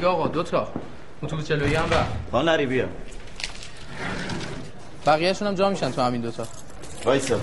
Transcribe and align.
نه 0.00 0.06
آقا 0.06 0.28
دو 0.28 0.42
تا. 0.42 0.68
اتوبوس 1.22 1.48
جلویی 1.48 1.74
هم 1.74 1.86
بر. 1.86 2.04
ها 2.32 2.42
نری 2.42 2.66
بیا. 2.66 2.88
بقیهشون 5.06 5.48
هم 5.48 5.54
جا 5.54 5.70
میشن 5.70 5.90
تو 5.90 6.02
همین 6.02 6.20
دوتا 6.20 6.44
وایسا. 7.04 7.40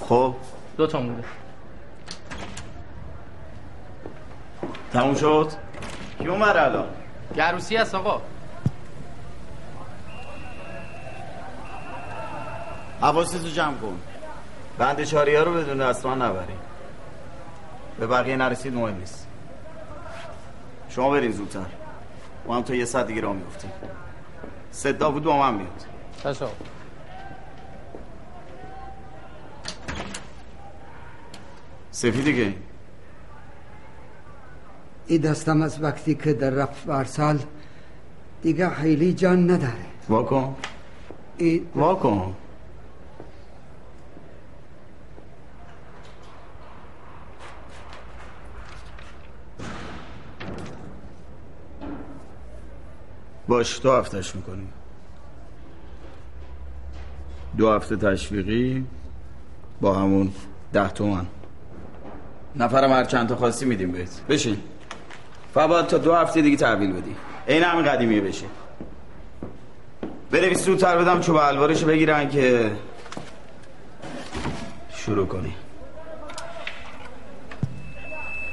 خب. 0.00 0.34
دو 0.76 0.86
تا 0.86 1.00
مونده. 1.00 1.24
تموم 4.92 5.14
شد؟ 5.14 5.52
کی 6.18 6.26
اومد 6.26 6.56
الان؟ 6.56 6.86
گروسی 7.36 7.76
هست 7.76 7.94
آقا. 7.94 8.22
حواستو 13.00 13.48
جمع 13.48 13.74
کن. 13.74 14.13
بند 14.78 15.04
چاری 15.04 15.34
ها 15.34 15.42
رو 15.42 15.54
بدون 15.54 15.80
اصلا 15.80 16.14
نبری 16.14 16.54
به 17.98 18.06
بقیه 18.06 18.36
نرسید 18.36 18.74
مهم 18.74 18.96
نیست. 18.96 19.26
شما 20.88 21.10
برین 21.10 21.32
زودتر. 21.32 21.66
ما 22.46 22.56
هم 22.56 22.62
تا 22.62 22.74
یه 22.74 22.84
ساعت 22.84 23.06
دیگه 23.06 23.20
را 23.20 23.32
میفتیم 23.32 23.70
صدا 24.70 25.10
بود 25.10 25.22
با 25.22 25.38
من 25.38 25.54
میاد 25.54 25.84
تشا 26.24 26.48
سفید 31.90 32.24
دیگه. 32.24 32.54
این 35.06 35.20
دستم 35.20 35.62
از 35.62 35.82
وقتی 35.82 36.14
که 36.14 36.32
در 36.32 36.50
رفت 36.50 36.84
برسال 36.84 37.38
دیگه 38.42 38.70
خیلی 38.70 39.12
جان 39.12 39.50
نداره. 39.50 39.72
واکن. 40.08 40.56
این 41.36 41.66
واکن. 41.74 42.34
باش 53.48 53.80
دو 53.82 53.92
هفتهش 53.92 54.34
می‌کنیم 54.34 54.72
دو 57.56 57.72
هفته 57.72 57.96
تشویقی 57.96 58.84
با 59.80 59.94
همون 59.94 60.32
ده 60.72 60.88
تومن. 60.88 61.26
نفرم 62.56 62.92
هر 62.92 63.04
چند 63.04 63.28
تا 63.28 63.36
خواستی 63.36 63.64
میدیم 63.64 63.92
بهت. 63.92 64.20
بشین. 64.28 64.56
فقط 65.54 65.86
تا 65.86 65.98
دو 65.98 66.14
هفته 66.14 66.42
دیگه 66.42 66.56
تحویل 66.56 66.92
بدی. 66.92 67.16
این 67.46 67.62
همین 67.62 67.84
قدیمیه 67.84 68.20
بشه. 68.20 68.46
بنویس 70.30 70.64
زودتر 70.64 70.98
بدم 70.98 71.20
چوب 71.20 71.36
الوارشو 71.36 71.86
بگیرن 71.86 72.28
که 72.28 72.70
شروع 74.94 75.26
کنی. 75.26 75.54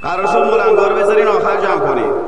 قرار 0.02 0.26
شد 0.26 0.38
مولنگا 0.38 0.88
رو 0.88 0.96
بذارین 0.96 1.26
آخر 1.26 1.60
جمع 1.60 1.86
کنی 1.86 2.21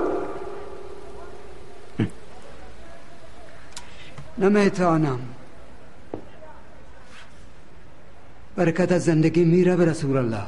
نمیتانم 4.38 5.18
برکت 8.56 8.92
از 8.92 9.04
زندگی 9.04 9.44
میره 9.44 9.76
به 9.76 9.84
رسول 9.84 10.16
الله. 10.16 10.46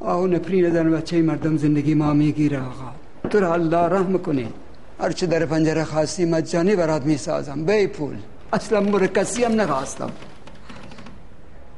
آه 0.00 0.26
نپرین 0.26 0.70
در 0.70 0.82
بچه 0.82 1.22
مردم 1.22 1.56
زندگی 1.56 1.94
ما 1.94 2.12
می‌گیره 2.12 2.60
آقا. 2.60 2.90
تو 3.30 3.40
را 3.40 3.54
الله 3.54 3.76
رحم 3.76 4.18
کنه 4.18 4.48
هرچه 5.00 5.26
در 5.26 5.46
پنجره 5.46 5.84
خواستی 5.84 6.24
مجانی 6.24 6.76
برات 6.76 7.02
می‌سازم. 7.02 7.64
بی 7.64 7.86
پول. 7.86 8.16
اصلا 8.52 8.80
مرکسی 8.80 9.44
هم 9.44 9.60
نخواستم. 9.60 10.10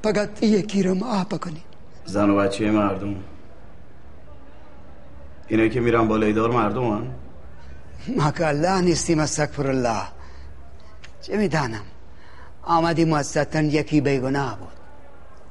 فقط 0.05 0.43
یکی 0.43 0.83
رو 0.83 0.95
معاف 0.95 1.29
کنی 1.29 1.63
زن 2.05 2.31
و 2.31 2.37
بچه 2.37 2.71
مردم. 2.71 3.15
اینه 5.49 5.69
که 5.69 5.81
میرن 5.81 6.09
بالای 6.09 6.33
دار 6.33 6.51
مردم 6.51 6.85
هن؟ 6.85 7.07
ما 8.17 8.31
که 8.31 8.47
الله 8.47 8.81
نیستیم 8.81 9.19
استغفر 9.19 9.67
الله. 9.67 10.16
چه 11.27 11.37
می‌دانم؟ 11.37 11.81
آمدی 12.63 13.05
مستن 13.05 13.65
یکی 13.65 14.01
بیگناه 14.01 14.59
بود. 14.59 14.69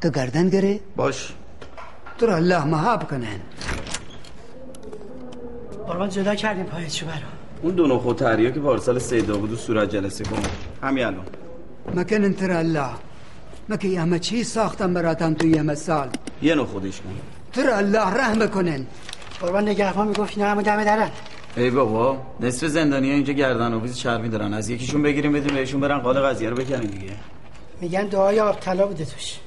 تو 0.01 0.09
گردن 0.09 0.49
گره؟ 0.49 0.79
باش. 0.95 1.33
تو 2.17 2.25
را 2.25 2.35
الله 2.35 2.63
محاب 2.63 3.09
کنن. 3.09 3.39
قربان 5.87 6.09
جدا 6.09 6.35
کردیم 6.35 6.63
پایت 6.63 6.91
شو 6.91 7.05
برو 7.05 7.15
اون 7.61 7.75
دو 7.75 7.87
نخو 7.87 8.13
تریا 8.13 8.51
که 8.51 8.59
پارسال 8.59 8.99
سیدا 8.99 9.37
بود 9.37 9.51
و 9.51 9.55
صورت 9.55 9.89
جلسه 9.89 10.23
کن 10.23 10.43
همین 10.83 11.05
الان. 11.05 11.25
مکن 11.95 12.23
انتر 12.23 12.51
الله. 12.51 12.89
مکی 13.69 13.95
همه 13.95 14.19
چی 14.19 14.43
ساختم 14.43 14.93
براتم 14.93 15.33
توی 15.33 15.57
همه 15.57 15.75
سال. 15.75 16.09
یه 16.41 16.55
نو 16.55 16.65
خودش 16.65 17.01
کن. 17.01 17.09
تو 17.53 17.61
را 17.61 17.77
الله 17.77 18.07
رحم 18.07 18.47
کنن 18.47 18.85
قربان 19.41 19.69
نگهبان 19.69 20.07
می‌گفت 20.07 20.37
اینا 20.37 20.49
همه 20.49 20.63
دمه 20.63 20.85
درن. 20.85 21.11
ای 21.57 21.69
بابا 21.69 22.17
نصف 22.39 22.67
زندانی 22.67 23.11
اینجا 23.11 23.33
گردن 23.33 23.73
آویز 23.73 23.97
چرمی 23.97 24.29
دارن. 24.29 24.53
از 24.53 24.69
یکیشون 24.69 25.01
بگیریم 25.01 25.33
بدیم 25.33 25.55
بهشون 25.55 25.81
برن 25.81 25.99
قال 25.99 26.19
قضیه 26.19 26.49
رو 26.49 26.55
بکنیم 26.55 26.89
دیگه. 26.89 27.13
میگن 27.81 28.07
دعای 28.07 28.39
آب 28.39 28.59
طلا 28.59 28.87
بوده 28.87 29.05
توش. 29.05 29.39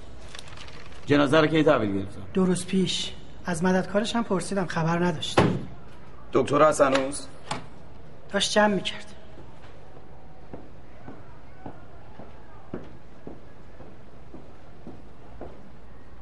جنازه 1.07 1.41
رو 1.41 1.47
کی 1.47 1.63
تحویل 1.63 1.95
گرفتن 1.95 2.21
دو 2.35 2.47
روز 2.47 2.67
پیش. 2.67 3.13
از 3.47 3.65
مددکارش 3.65 4.17
هم 4.17 4.25
پرسیدم 4.25 4.67
خبر 4.67 5.05
نداشت. 5.05 5.41
دکتر 6.33 6.69
حسنوس 6.69 7.27
داشت 8.33 8.53
جمع 8.53 8.75
می‌کرد. 8.75 9.15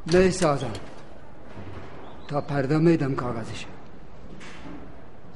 لیس 0.07 0.43
آزم 0.43 0.71
تا 2.29 2.41
پرده 2.41 2.79
میدم 2.79 3.15
کاغذش. 3.15 3.65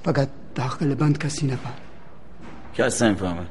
فقط 0.04 0.28
داخل 0.54 0.94
بند 0.94 1.18
کسی 1.18 1.46
نفهم 1.46 1.72
کس 2.74 3.02
نمی‌فهمه. 3.02 3.46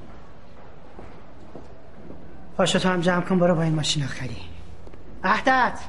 پاشو 2.58 2.80
تو 2.80 2.90
هم 2.90 3.02
جمع 3.02 3.22
کن 3.22 3.40
برو 3.40 3.56
با 3.56 3.62
این 3.62 3.76
ماشین 3.76 4.06
خری 4.06 4.38
وحدت! 5.24 5.80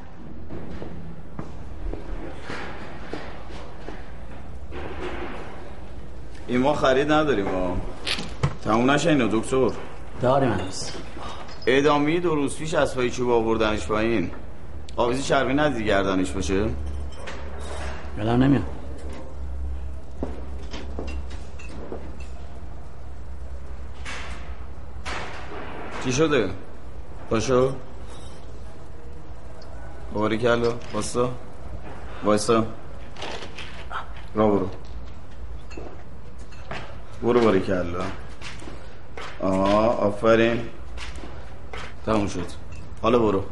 این 6.46 6.60
ما 6.60 6.74
خرید 6.74 7.12
نداریم 7.12 7.44
ما 7.44 7.76
تموم 8.64 8.90
نشه 8.90 9.10
اینو 9.10 9.28
دکتر. 9.40 9.70
داریم 10.22 10.52
هنوز. 10.52 10.90
اعدامی 11.66 12.20
دو 12.20 12.34
روز 12.34 12.56
پیش 12.56 12.74
از 12.74 12.94
پای 12.94 13.10
چوب 13.10 13.30
آوردنش 13.30 13.86
پایین. 13.86 14.30
آویزی 14.96 15.22
چرمی 15.22 15.54
ندید 15.54 15.86
گردنش 15.86 16.30
باشه؟ 16.30 16.68
یادم 18.18 18.42
نمیاد. 18.42 18.62
چی 26.04 26.12
شده؟ 26.12 26.50
پاشو؟ 27.30 27.72
باری 30.12 30.38
کلا 30.38 30.72
واسا 30.92 31.30
واسا 32.24 32.64
را 34.34 34.48
برو. 34.48 34.68
برو 37.22 37.40
باری 37.40 37.60
کلا 37.60 38.04
آه 39.40 40.00
آفرین. 40.00 40.68
تموم 42.06 42.26
شد. 42.28 42.46
حالا 43.02 43.18
برو. 43.18 43.44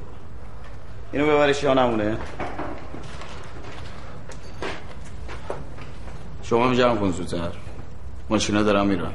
اینو 1.13 1.27
ببرش 1.27 1.63
یا 1.63 1.75
نمونه 1.75 2.19
شما 6.43 6.67
هم 6.67 6.75
جمع 6.75 6.97
کن 6.97 7.11
زودتر. 7.11 7.51
ماشینا 8.31 8.63
دارم 8.63 8.87
میرن. 8.87 9.13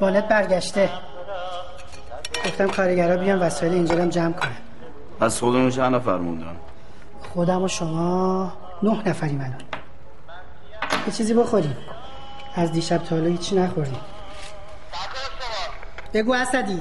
والد 0.00 0.28
برگشته. 0.28 0.90
گفتم 2.46 2.68
کارگرا 2.68 3.16
بیان 3.16 3.38
وسایل 3.38 3.72
اینجا 3.72 3.96
هم 3.96 4.08
جمع 4.08 4.32
کنن. 4.32 4.56
از 5.20 5.40
خودمون 5.40 5.70
چند 5.70 5.94
نفر 5.94 6.16
موندن؟ 6.16 6.56
خودم 7.34 7.62
و 7.62 7.68
شما 7.68 8.52
نه 8.82 9.08
نفریم 9.08 9.40
الان 9.40 9.60
یه 11.06 11.12
چیزی 11.12 11.34
بخوریم. 11.34 11.76
از 12.54 12.72
دیشب 12.72 12.98
تا 12.98 13.16
حالا 13.16 13.28
هیچی 13.28 13.56
نخوردیم. 13.56 14.00
بگو 16.14 16.34
اسدی. 16.34 16.80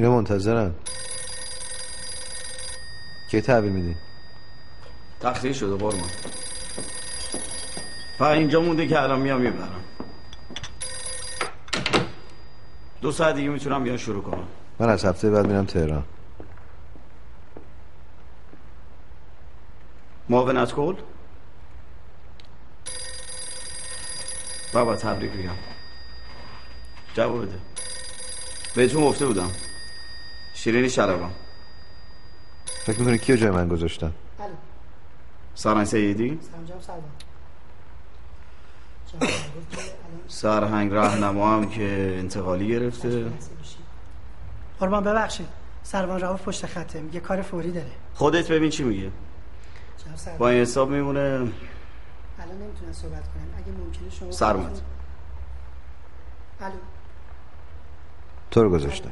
اینا 0.00 0.12
منتظرن 0.12 0.74
کی 3.30 3.40
تحویل 3.40 3.72
میدین؟ 3.72 3.96
تخلیه 5.20 5.52
شده 5.52 5.76
قرمان 5.76 6.10
فقط 8.18 8.36
اینجا 8.36 8.60
مونده 8.60 8.86
که 8.86 9.02
الان 9.02 9.20
میام 9.20 9.40
می‌برم. 9.40 9.84
دو 13.00 13.12
ساعت 13.12 13.34
دیگه 13.34 13.48
می‌تونم 13.48 13.84
بیان 13.84 13.96
شروع 13.96 14.22
کنم. 14.22 14.48
من 14.78 14.88
از 14.88 15.04
هفته 15.04 15.30
بعد 15.30 15.46
میرم 15.46 15.64
تهران. 15.64 16.04
معاونت 20.28 20.72
کل 20.72 20.94
بابا 24.72 24.96
تبریک 24.96 25.32
میگم. 25.32 25.56
جواب 27.14 27.42
بده. 27.46 27.58
بهتون 28.74 29.04
گفته 29.04 29.26
بودم. 29.26 29.50
شیرینی 30.60 30.90
شرابم. 30.90 31.30
فکر 32.86 32.98
می‌کنی 32.98 33.18
کیو 33.18 33.36
جای 33.36 33.50
من 33.50 33.68
گذاشتن؟ 33.68 34.12
الو 34.40 34.54
سرهنگ 35.54 35.86
سیدی؟ 35.86 36.38
سرهنگ 40.28 40.92
رهنما 40.92 41.54
هم 41.54 41.70
که 41.70 42.14
انتقالی 42.18 42.68
گرفته. 42.68 43.32
قربان 44.80 45.04
ببخشید. 45.04 45.48
سروان 45.82 46.20
رؤوف 46.20 46.42
پشت 46.42 46.66
خطه. 46.66 47.00
میگه 47.00 47.20
کار 47.20 47.42
فوری 47.42 47.72
داره. 47.72 47.92
خودت 48.14 48.52
ببین 48.52 48.70
چی 48.70 48.84
میگه 48.84 49.10
با 50.38 50.48
این 50.48 50.60
حساب 50.60 50.90
میمونه. 50.90 51.20
الان 51.20 51.52
نمی‌تونن 52.62 52.92
صحبت 52.92 53.22
کنن 53.22 53.54
اگه 53.56 53.72
ممکنه 53.72 54.10
شما 54.10 54.32
سرمت 54.32 54.82
الو. 56.60 56.74
تو 58.50 58.62
رو 58.62 58.70
گذاشتن. 58.70 59.10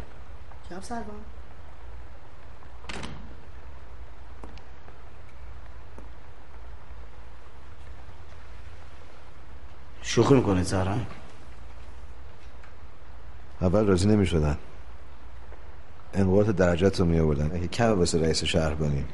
جناب 0.70 0.82
سروان. 0.82 1.04
شوخی 10.02 10.34
می‌کنه 10.34 10.62
سرهنگ 10.62 11.06
اول 13.60 13.86
راضی 13.86 14.08
نمی‌شدن. 14.08 14.58
انقباط 16.14 16.46
درجات 16.46 17.00
رو 17.00 17.06
می 17.06 17.20
آوردن 17.20 17.56
اگه 17.56 17.66
کم 17.66 17.98
واسه 17.98 18.20
رئیس 18.20 18.44
شهربانی 18.44 19.04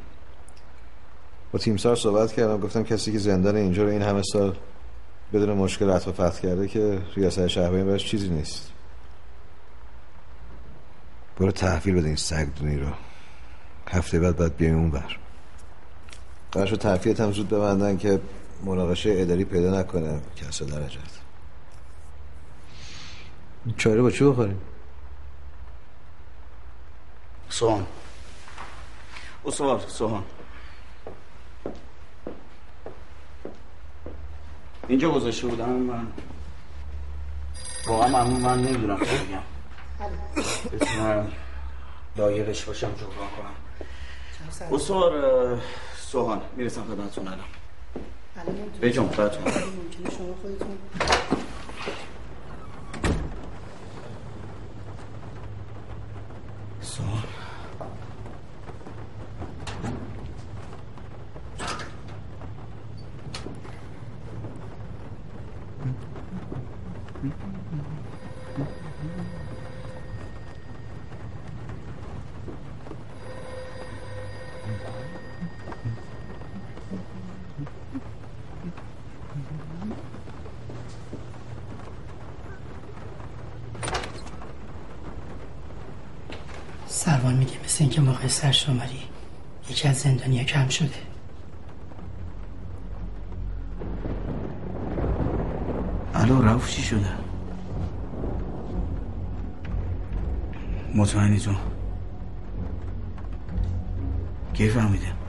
با 1.52 1.58
تیمسار 1.58 1.96
صحبت 1.96 2.32
کردم 2.32 2.60
گفتم 2.60 2.82
کسی 2.82 3.12
که 3.12 3.18
زندان 3.18 3.56
اینجا 3.56 3.82
رو 3.82 3.88
این 3.88 4.02
همه 4.02 4.22
سال 4.22 4.56
بدون 5.32 5.56
مشکل 5.56 5.88
و 5.88 5.98
فتح 5.98 6.40
کرده 6.40 6.68
که 6.68 7.02
ریاست 7.16 7.46
شهربانی 7.46 7.84
براش 7.84 8.04
چیزی 8.04 8.28
نیست. 8.28 8.72
برو 11.38 11.52
تحویل 11.52 11.94
بده 11.94 12.06
این 12.06 12.16
سگدونی 12.16 12.76
رو. 12.76 12.86
هفته 13.90 14.20
بعد 14.20 14.36
باید 14.36 14.56
بیایم 14.56 14.78
اون 14.78 14.90
بر 14.90 15.16
قرار 16.52 16.66
شد 16.66 16.76
تحفیلت 16.76 17.20
هم 17.20 17.32
زود 17.32 17.48
ببندن 17.48 17.96
که 17.96 18.20
مناقشه 18.64 19.14
اداری 19.16 19.44
پیدا 19.44 19.80
نکنه 19.80 20.20
کسا 20.36 20.64
درجات 20.64 21.20
چاره 23.76 24.02
با 24.02 24.10
چی 24.10 24.24
بخوریم؟ 24.24 24.60
سوهان. 27.48 27.86
اسوار 29.46 29.80
سوهان. 29.88 30.24
اینجا 34.88 35.10
گذاشته 35.10 35.46
بودم 35.46 35.68
من 35.68 36.06
واقعا 37.86 38.08
ممنون 38.08 38.40
من 38.40 38.58
نمی‌دونم 38.58 38.98
چی 38.98 39.04
بگم 39.04 39.42
بتونم 40.72 41.32
لایقش 42.16 42.64
باشم 42.64 42.92
جبران 42.92 43.10
کنم. 43.36 43.54
اصور 44.62 45.12
اه، 45.24 45.60
سوهان 46.00 46.40
می‌رسم 46.56 46.84
خدمتتون. 46.84 47.28
الان. 47.28 48.92
جون 48.92 49.08
خدمتتون. 49.08 49.42
ممکنه 49.44 50.10
شما 50.16 50.34
خودتون 50.42 50.78
سوهان 56.80 57.22
سروان 86.88 87.34
میگه 87.34 87.58
موقع 88.24 88.32
سرشماری. 88.34 89.02
یکی 89.70 89.88
از 89.88 89.98
زندانیا 89.98 90.44
کم 90.44 90.68
شده. 90.68 90.88
الو 96.14 96.42
رفت 96.42 96.70
چی 96.70 96.82
شده؟ 96.82 97.08
مطمئنی 100.94 101.38
تو؟ 101.38 101.50
کی 104.54 104.68
فهمیده؟ 104.68 105.23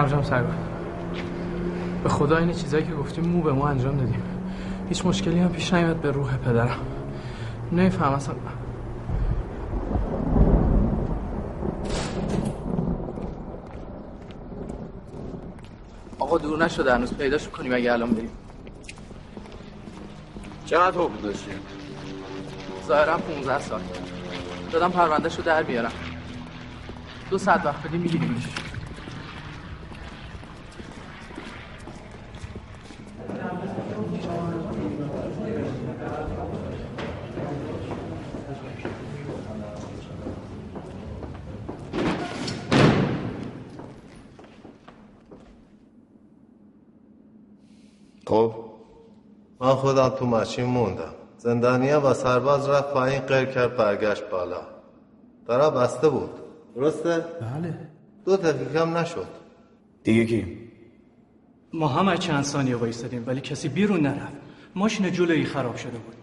سلام 0.00 0.12
جام 0.12 0.22
سرگان 0.22 0.56
به 2.02 2.08
خدا 2.08 2.36
این 2.36 2.52
چیزایی 2.52 2.84
که 2.84 2.92
گفتیم 2.92 3.24
مو 3.24 3.42
به 3.42 3.52
مو 3.52 3.62
انجام 3.62 3.96
دادیم. 3.96 4.22
هیچ 4.88 5.06
مشکلی 5.06 5.38
هم 5.38 5.48
پیش 5.48 5.74
نیامد 5.74 6.00
به 6.00 6.10
روح 6.10 6.36
پدرم. 6.36 6.78
نمیفهم 7.72 8.12
اصلا. 8.12 8.34
آقا 16.18 16.38
دور 16.38 16.64
نشده 16.64 16.94
هنوز 16.94 17.14
پیداش 17.14 17.48
کنیم 17.48 17.74
اگه 17.74 17.92
الان 17.92 18.10
بریم. 18.10 18.30
چقدر 20.66 20.98
حکم 20.98 21.22
داشتی؟ 21.22 21.50
ظاهرا 22.88 23.18
15 23.18 23.60
سال. 23.60 23.80
دادم 24.72 24.90
پروندهش 24.90 25.36
رو 25.36 25.42
در 25.42 25.62
بیارم. 25.62 25.92
دو 27.30 27.38
ساعت 27.38 27.66
وقت 27.66 27.82
بدیم 27.88 28.00
میگیریمش. 28.00 28.59
خب؟ 48.30 48.54
من 49.60 49.74
خودم 49.74 50.08
تو 50.08 50.26
ماشین 50.26 50.64
موندم. 50.64 51.14
زندانیا 51.36 52.00
و 52.00 52.14
سرباز 52.14 52.68
رفت 52.68 52.92
پایین 52.92 53.20
غیر 53.20 53.44
کرد 53.44 53.76
برگشت 53.76 54.30
بالا. 54.30 54.60
درا 55.48 55.70
بسته 55.70 56.08
بود. 56.08 56.30
درسته؟ 56.76 57.24
بله. 57.40 57.74
دو 58.24 58.36
دقیقه 58.36 58.80
هم 58.80 58.96
نشد. 58.96 59.26
دیگه 60.04 60.24
کی؟ 60.24 60.70
ما 61.72 61.88
هم 61.88 62.16
چند 62.16 62.44
ثانیه 62.44 62.76
وایستادیم 62.76 63.24
ولی 63.26 63.40
کسی 63.40 63.68
بیرون 63.68 64.00
نرفت. 64.00 64.36
ماشین 64.74 65.12
جلویی 65.12 65.44
خراب 65.44 65.76
شده 65.76 65.98
بود. 65.98 66.14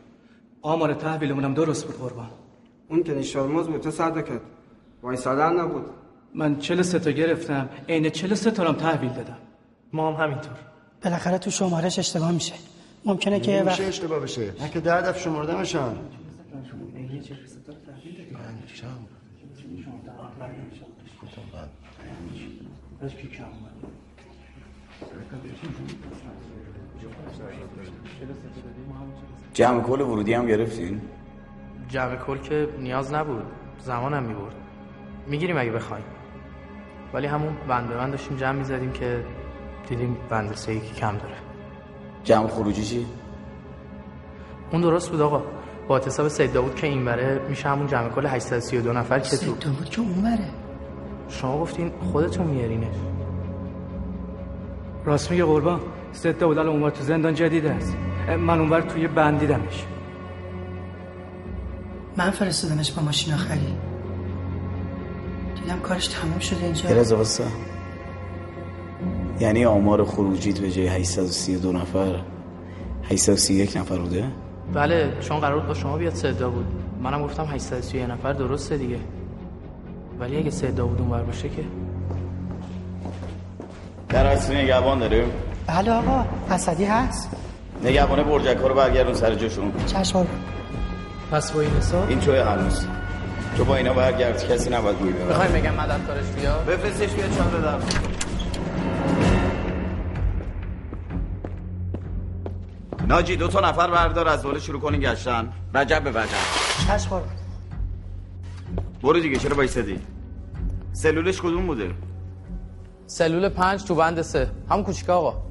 آمار 0.61 0.93
تحویلمونم 0.93 1.53
درست 1.53 1.85
بود 1.85 1.95
قربان. 1.95 2.29
اون 2.89 3.03
که 3.03 3.13
نیشالموز 3.13 3.67
بود 3.67 3.81
تو 3.81 3.91
صدقت 3.91 4.41
وایسادن 5.03 5.59
نبود. 5.59 5.85
من 6.35 6.59
چل 6.59 6.81
سه 6.81 6.99
تا 6.99 7.11
گرفتم 7.11 7.69
عین 7.89 8.09
چل 8.09 8.33
سه 8.33 8.51
تا 8.51 8.63
هم 8.63 8.73
تحویل 8.73 9.09
دادم. 9.09 9.37
ما 9.93 10.13
هم 10.13 10.23
همینطور. 10.23 10.57
بالاخره 11.03 11.37
تو 11.37 11.51
شمارش 11.51 11.99
اشتباه 11.99 12.31
میشه. 12.31 12.53
ممکنه 13.05 13.39
که 13.39 13.63
وقت 13.65 13.81
اشتباه 13.81 14.19
بشه. 14.19 14.53
نه 14.61 14.69
که 14.69 14.79
ده 14.79 15.01
دفع 15.01 15.19
شمردمشن 15.19 15.93
جمع 29.53 29.81
کل 29.81 30.01
ورودی 30.01 30.33
هم 30.33 30.47
گرفتین؟ 30.47 31.01
جمع 31.89 32.15
کل 32.15 32.37
که 32.37 32.69
نیاز 32.79 33.13
نبود. 33.13 33.43
زمانم 33.79 34.23
می‌برد. 34.23 34.55
می‌گیریم 35.27 35.57
اگه 35.57 35.71
بخوایم. 35.71 36.03
ولی 37.13 37.27
همون 37.27 37.57
بند 37.67 37.87
به 37.89 37.95
بند 37.95 38.11
داشتیم 38.11 38.37
جمع 38.37 38.57
می‌زدیم 38.57 38.91
که 38.91 39.23
دیدیم 39.89 40.17
بند 40.29 40.55
سه 40.55 40.73
یکی 40.73 40.93
کم 40.95 41.17
داره. 41.17 41.35
جمع 42.23 42.47
خروجی 42.47 42.83
چی؟ 42.83 43.05
اون 44.71 44.81
درست 44.81 45.09
بود 45.11 45.21
آقا. 45.21 45.43
با 45.87 45.97
حساب 45.97 46.27
سید 46.27 46.53
داوود 46.53 46.75
که 46.75 46.87
این 46.87 47.05
بره 47.05 47.41
میشه 47.49 47.69
همون 47.69 47.87
جمع 47.87 48.09
کل 48.09 48.25
832 48.25 48.93
نفر 48.93 49.19
که 49.19 49.29
تو؟ 49.29 49.35
سید 49.35 49.59
داوود 49.59 49.89
که 49.89 50.01
اونوره 50.01 50.49
شما 51.29 51.61
گفتین 51.61 51.91
خودتون 52.11 52.47
میارینش 52.47 52.95
راست 55.05 55.31
میگه 55.31 55.43
قربان. 55.43 55.79
سه 56.11 56.33
تا 56.33 56.47
بودل 56.47 56.67
اونور 56.67 56.89
تو 56.89 57.03
زندان 57.03 57.33
جدید 57.33 57.65
است. 57.65 57.97
من 58.39 58.59
اونور 58.59 58.81
توی 58.81 59.07
بندیدمش 59.07 59.85
من 62.17 62.29
فرستادمش 62.29 62.91
با 62.91 63.01
ماشین 63.03 63.33
آخری. 63.33 63.77
دیدم 65.55 65.79
کارش 65.79 66.07
تموم 66.07 66.39
شده 66.39 66.63
اینجا. 66.63 66.89
یعنی 69.39 69.65
آمار 69.65 70.05
خروجیت 70.05 70.59
به 70.59 70.71
جای 70.71 70.87
832 70.87 71.71
نفر. 71.71 72.15
831 73.03 73.77
نفر 73.77 73.97
بوده؟ 73.97 74.23
بله 74.73 75.13
چون 75.21 75.39
قرار 75.39 75.59
بود 75.59 75.67
با 75.67 75.73
شما 75.73 75.97
بیاد 75.97 76.13
سید 76.13 76.37
داوود 76.37 76.65
منم 77.03 77.23
گفتم 77.23 77.45
831 77.45 78.09
نفر 78.09 78.33
درسته 78.33 78.77
دیگه. 78.77 78.97
ولی 80.19 80.37
اگه 80.37 80.49
سید 80.49 80.75
داوود 80.75 81.01
اونور 81.01 81.23
باشه 81.23 81.49
که؟ 81.49 81.63
در 84.09 84.25
اصلی 84.25 84.55
نگهبان 84.55 84.99
داریم؟ 84.99 85.25
بله 85.67 85.91
آقا 85.91 86.25
اسدی 86.49 86.85
هست. 86.85 87.29
نگهبان 87.83 88.23
برجک 88.23 88.57
ها 88.57 88.67
رو 88.67 88.75
برگردون 88.75 89.13
سر 89.13 89.35
جاشون. 89.35 89.71
چشم 89.85 90.17
آقا. 90.17 90.27
پس 91.31 91.51
با 91.51 91.61
این 91.61 91.71
حساب؟ 91.71 92.09
این 92.09 92.19
توی 92.19 92.37
هنوز. 92.39 92.85
تو 93.57 93.65
با 93.65 93.75
اینا 93.75 93.93
برگرد 93.93 94.47
کسی 94.51 94.69
نباید 94.69 94.97
گوی 94.97 95.11
ببر 95.11 95.27
می‌خوایم 95.27 95.51
بگم 95.51 95.73
مدد 95.73 96.07
کارش 96.07 96.25
بیا 96.25 96.57
بفرستش 96.57 97.13
بیا 97.13 97.27
چند 97.27 97.51
بدم 97.51 97.79
ناجی 103.07 103.35
دو 103.35 103.47
تا 103.47 103.59
نفر 103.59 103.91
بردار 103.91 104.27
از 104.27 104.41
دوله 104.41 104.59
شروع 104.59 104.81
کنین 104.81 105.01
گشتن. 105.01 105.53
رجب 105.75 106.03
به 106.03 106.11
وجب 106.11 106.27
چشم. 106.87 107.21
برو 109.03 109.19
دیگه 109.19 109.37
چرا 109.37 109.55
بایستدی؟ 109.55 109.99
سلولش 110.93 111.41
کدوم 111.41 111.67
بوده؟ 111.67 111.91
سلول 113.05 113.49
پنج 113.49 113.83
تو 113.83 113.95
بند 113.95 114.21
سه. 114.21 114.51
هم 114.69 114.83
کوچیکه 114.83 115.11
آقا. 115.11 115.46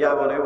نگهبانه 0.00 0.38
برجک 0.38 0.39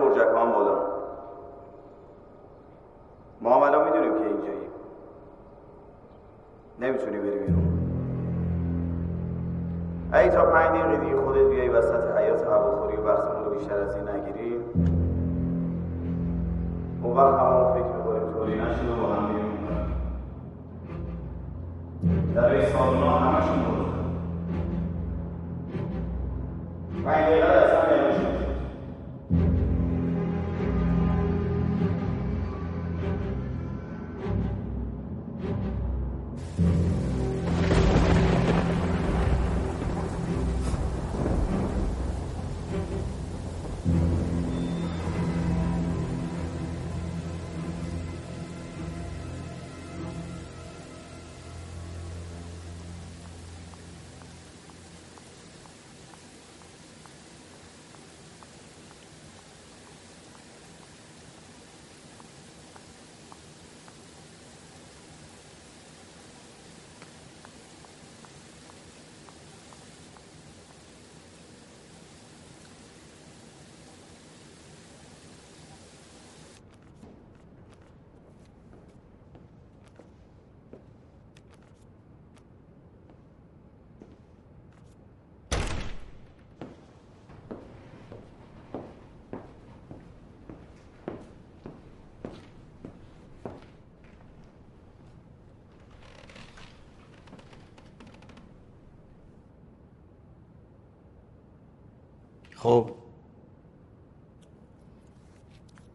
خب. 102.64 102.90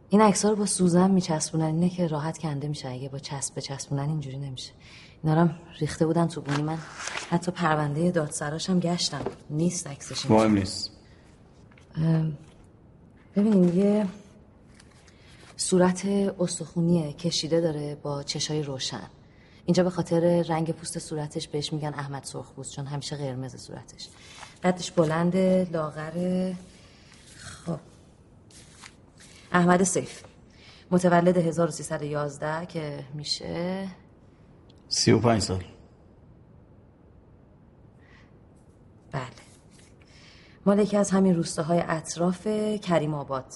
این 0.09 0.21
عکس 0.21 0.45
رو 0.45 0.55
با 0.55 0.65
سوزن 0.65 1.11
میچسبونن 1.11 1.65
اینه 1.65 1.89
که 1.89 2.07
راحت 2.07 2.37
کنده 2.37 2.67
میشه. 2.67 2.89
اگه 2.89 3.09
با 3.09 3.19
چسب 3.19 3.55
بچسبونن 3.55 4.09
اینجوری 4.09 4.37
نمیشه. 4.37 4.71
اینا 5.23 5.35
رو 5.35 5.41
هم 5.41 5.55
ریخته 5.79 6.05
بودن 6.05 6.27
تو 6.27 6.41
بونی. 6.41 6.61
من 6.61 6.77
حتی 7.29 7.51
پرونده 7.51 8.11
دادسراش 8.11 8.69
هم 8.69 8.79
گشتم. 8.79 9.21
نیست 9.49 9.87
عکسش. 9.87 10.31
مهم 10.31 10.53
نیست. 10.53 10.91
ببینین 13.35 13.77
یه 13.77 14.07
صورت 15.57 16.05
استخونی 16.39 17.13
کشیده 17.13 17.61
داره 17.61 17.95
با 17.95 18.23
چشای 18.23 18.63
روشن. 18.63 19.09
اینجا 19.69 19.83
به 19.83 19.89
خاطر 19.89 20.41
رنگ 20.41 20.71
پوست 20.71 20.99
صورتش 20.99 21.47
بهش 21.47 21.73
میگن 21.73 21.93
احمد 21.93 22.23
سرخپوست 22.23 22.71
چون 22.71 22.85
همیشه 22.85 23.15
قرمز 23.15 23.55
صورتش. 23.55 24.07
قدش 24.63 24.91
بلند 24.91 25.37
لاغر 25.75 26.53
خب. 27.35 27.79
احمد 29.51 29.83
سیف. 29.83 30.23
متولد 30.91 31.37
1311 31.37 32.65
که 32.65 33.03
میشه 33.13 33.87
سی 34.87 35.11
و 35.11 35.19
پنج 35.19 35.41
سال. 35.41 35.63
بله. 39.11 39.23
مال 40.65 40.79
یکی 40.79 40.97
از 40.97 41.11
همین 41.11 41.35
روستاهای 41.35 41.83
اطراف 41.87 42.47
کریم 42.81 43.13
آباد. 43.13 43.53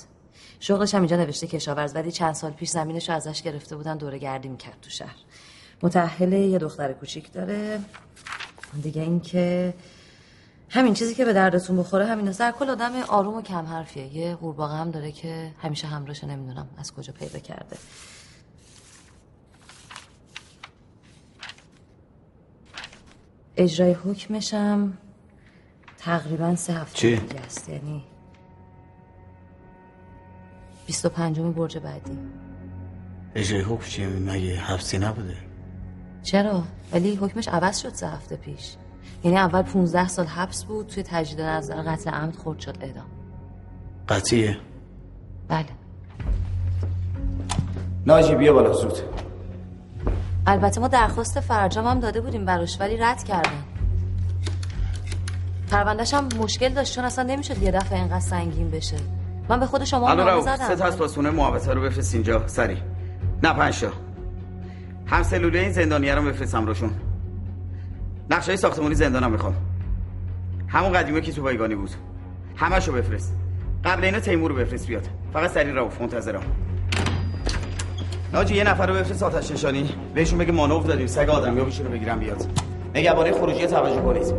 شغلش 0.59 0.95
هم 0.95 1.01
اینجا 1.01 1.17
نوشته 1.17 1.47
کشاورز 1.47 1.95
ولی 1.95 2.11
چند 2.11 2.33
سال 2.33 2.51
پیش 2.51 2.69
زمینش 2.69 3.09
رو 3.09 3.15
ازش 3.15 3.41
گرفته 3.41 3.75
بودن 3.75 3.97
دوره 3.97 4.17
گردی 4.17 4.47
می‌کرد 4.47 4.77
تو 4.81 4.89
شهر. 4.89 5.15
متأهل 5.83 6.33
یه 6.33 6.57
دختر 6.57 6.93
کوچیک 6.93 7.31
داره. 7.31 7.79
دیگه 8.83 9.01
این 9.01 9.19
که 9.19 9.73
همین 10.69 10.93
چیزی 10.93 11.15
که 11.15 11.25
به 11.25 11.33
دردتون 11.33 11.77
بخوره 11.77 12.05
همین 12.05 12.31
در 12.31 12.51
کل 12.51 12.69
آدم 12.69 12.91
آروم 12.95 13.33
و 13.33 13.41
کم 13.41 13.65
حرفیه. 13.65 14.17
یه 14.17 14.35
قورباغه 14.35 14.73
هم 14.73 14.91
داره 14.91 15.11
که 15.11 15.51
همیشه 15.61 15.87
همراهشه 15.87 16.27
نمی‌دونم 16.27 16.69
از 16.77 16.93
کجا 16.93 17.13
پیدا 17.13 17.39
کرده. 17.39 17.77
اجرای 23.57 23.93
حکمشم 23.93 24.97
تقریبا 25.97 26.55
سه 26.55 26.73
هفته 26.73 26.97
چی؟ 26.97 27.15
دیگه 27.15 27.39
است. 27.39 27.69
یعنی 27.69 28.03
25 30.85 31.39
برج 31.39 31.77
بعدی. 31.77 32.17
اجرای 33.35 33.61
حکم 33.61 33.85
چیه؟ 33.85 34.07
مگه 34.07 34.55
حبسی 34.55 34.97
نبوده؟ 34.97 35.52
چرا؟ 36.23 36.63
ولی 36.93 37.15
حکمش 37.15 37.47
عوض 37.47 37.79
شد 37.79 37.93
سه 37.93 38.07
هفته 38.07 38.35
پیش. 38.35 38.75
یعنی 39.23 39.37
اول 39.37 39.61
15 39.61 40.07
سال 40.07 40.25
حبس 40.25 40.63
بود 40.63 40.87
توی 40.87 41.03
تجدید 41.03 41.41
نظر 41.41 41.81
قتل 41.81 42.09
عمد 42.09 42.35
خورد 42.35 42.59
شد 42.59 42.77
اعدام. 42.81 43.05
قطعیه. 44.09 44.57
بله. 45.47 45.65
ناجی 48.05 48.35
بیا 48.35 48.53
بالا 48.53 48.73
زود. 48.73 48.93
البته 50.47 50.81
ما 50.81 50.87
درخواست 50.87 51.39
فرجام 51.39 51.87
هم 51.87 51.99
داده 51.99 52.21
بودیم 52.21 52.45
براش 52.45 52.77
ولی 52.79 52.97
رد 52.97 53.23
کردن. 53.23 53.63
پروندهش 55.71 56.13
هم 56.13 56.29
مشکل 56.39 56.69
داشت 56.69 56.95
چون 56.95 57.03
اصلا 57.05 57.23
نمی‌شد 57.23 57.63
یه 57.63 57.71
دفعه 57.71 57.99
اینقدر 57.99 58.19
سنگین 58.19 58.69
بشه. 58.71 58.97
من 59.49 59.59
به 59.59 59.65
خود 59.65 59.83
شما 59.83 60.13
نامه 60.13 60.31
رو 60.31 60.41
سه 60.41 60.57
تا 60.57 60.75
زدم 60.75 60.85
اسپاسونه 60.85 61.29
محوطه 61.29 61.73
رو 61.73 61.81
بفرست 61.81 62.13
اینجا. 62.13 62.47
سری. 62.47 62.77
نه 63.43 63.53
پنج 63.53 63.85
هم 65.13 65.23
سلوله 65.23 65.59
این 65.59 65.71
زندانیه 65.71 66.15
رو 66.15 66.21
بفرستم 66.21 66.65
روشون. 66.65 66.89
نقشه 68.29 68.55
ساختمانی 68.55 68.95
زندانم 68.95 69.31
می‌خوام. 69.31 69.55
همون 70.67 70.91
قدیمه 70.91 71.21
که 71.21 71.31
تو 71.31 71.41
بایگانی 71.41 71.75
بود. 71.75 71.89
همشو 72.55 72.91
بفرست. 72.91 73.35
قبل 73.83 74.03
اینا 74.03 74.19
تیمور 74.19 74.51
رو 74.51 74.57
بفرست 74.57 74.87
بیاد. 74.87 75.07
فقط 75.33 75.51
سری 75.51 75.71
رفت 75.71 76.01
منتظرم. 76.01 76.41
ناجی 78.33 78.55
یه 78.55 78.63
نفر 78.63 78.87
رو 78.87 78.93
بفرست 78.93 79.23
آتش 79.23 79.51
نشانی. 79.51 79.89
بهشون 80.13 80.39
بگه 80.39 80.51
مانور 80.51 80.83
داریم. 80.83 81.07
سگ 81.07 81.29
آدم 81.29 81.57
یا 81.57 81.63
رو 81.63 81.89
بگیرم 81.91 82.19
بیاد. 82.19 82.45
نگهبانه 82.95 83.31
خروجی 83.31 83.67
توجه 83.67 84.01
کنید. 84.01 84.33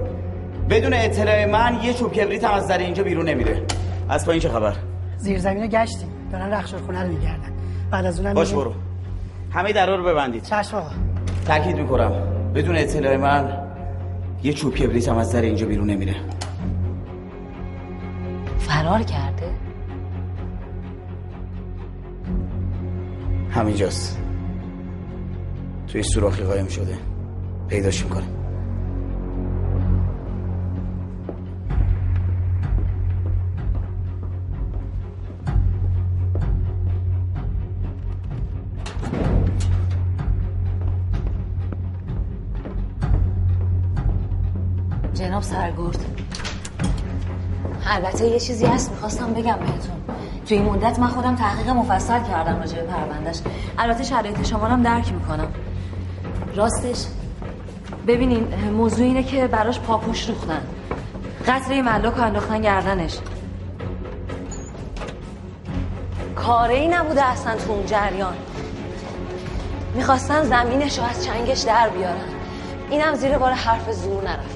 بدون 0.71 0.95
اطلاع 0.95 1.47
من 1.47 1.83
یه 1.83 1.95
چوب 1.95 2.13
کبریت 2.13 2.45
هم 2.45 2.55
از 2.55 2.69
در 2.69 2.79
اینجا 2.79 3.03
بیرون 3.03 3.29
نمیره. 3.29 3.63
از 4.09 4.27
پایین 4.27 4.43
چه 4.43 4.49
خبر؟ 4.49 4.77
زیر 5.19 5.39
زمین 5.39 5.63
رو 5.63 5.69
گشتیم. 5.69 6.09
دارن 6.33 6.53
رخشور 6.53 6.81
خونه 6.81 7.03
رو 7.03 7.09
میگردن. 7.09 7.53
بعد 7.91 8.07
از 8.07 8.21
اونم 8.21 8.35
باش. 8.35 8.53
برو. 8.53 8.75
همه 9.55 9.73
درا 9.73 9.97
رو 9.97 10.05
ببندید. 10.05 10.43
چشم 10.43 10.77
آقا. 10.77 10.91
تاکید 11.47 11.77
می‌کنم. 11.77 12.13
بدون 12.55 12.77
اطلاع 12.77 13.17
من 13.17 13.59
یه 14.43 14.53
چوب 14.53 14.75
کبریت 14.75 15.09
هم 15.09 15.17
از 15.17 15.33
در 15.33 15.43
اینجا 15.43 15.67
بیرون 15.67 15.91
نمیره. 15.91 16.15
فرار 18.59 19.03
کرده؟ 19.03 19.55
همینجاست. 23.51 24.21
توی 25.89 26.03
سوراخی 26.03 26.43
قایم 26.43 26.67
شده. 26.69 26.99
پیداش 27.69 28.05
می‌کنم 28.05 28.34
جناب 45.15 45.43
سرگرد. 45.43 46.05
البته 47.87 48.27
یه 48.27 48.41
چیزی 48.41 48.67
هست 48.67 48.91
می‌خواستم 48.91 49.33
بگم 49.33 49.57
بهتون. 49.57 50.17
توی 50.47 50.57
این 50.57 50.67
مدت 50.67 50.99
من 50.99 51.07
خودم 51.07 51.37
تحقیق 51.37 51.69
مفصل 51.69 52.23
کردم 52.23 52.59
راجع 52.59 52.77
به 52.77 52.83
پروندهش. 52.83 53.41
البته 53.79 54.05
شرایط 54.05 54.47
شما 54.47 54.67
هم 54.67 54.83
درک 54.83 55.13
می‌کنم. 55.13 55.49
راستش 56.55 57.05
ببینین 58.07 58.55
موضوع 58.77 59.07
اینه 59.07 59.23
که 59.23 59.47
براش 59.47 59.81
پاپوش 59.81 60.29
ریختن. 60.29 60.63
قطره 61.47 61.83
ملاک 61.83 62.15
رو 62.15 62.23
انداختن 62.23 62.61
گردنش. 62.61 63.19
کاره 66.37 66.75
ای 66.75 66.89
نبوده 66.89 67.25
اصلا 67.25 67.57
تو 67.57 67.73
اون 67.73 67.87
جریان. 67.87 68.35
می‌خواستن 69.95 70.43
زمینش 70.43 70.99
رو 70.99 71.05
از 71.05 71.25
چنگش 71.25 71.61
در 71.61 71.89
بیارن. 71.89 72.29
اینم 72.91 73.15
زیر 73.15 73.39
بار 73.39 73.53
حرف 73.53 73.93
زور 73.93 74.25
نرفته 74.25 74.54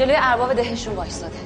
جلوی 0.00 0.16
ارباب 0.18 0.54
دهشون 0.54 0.94
وایستاده. 0.94 1.36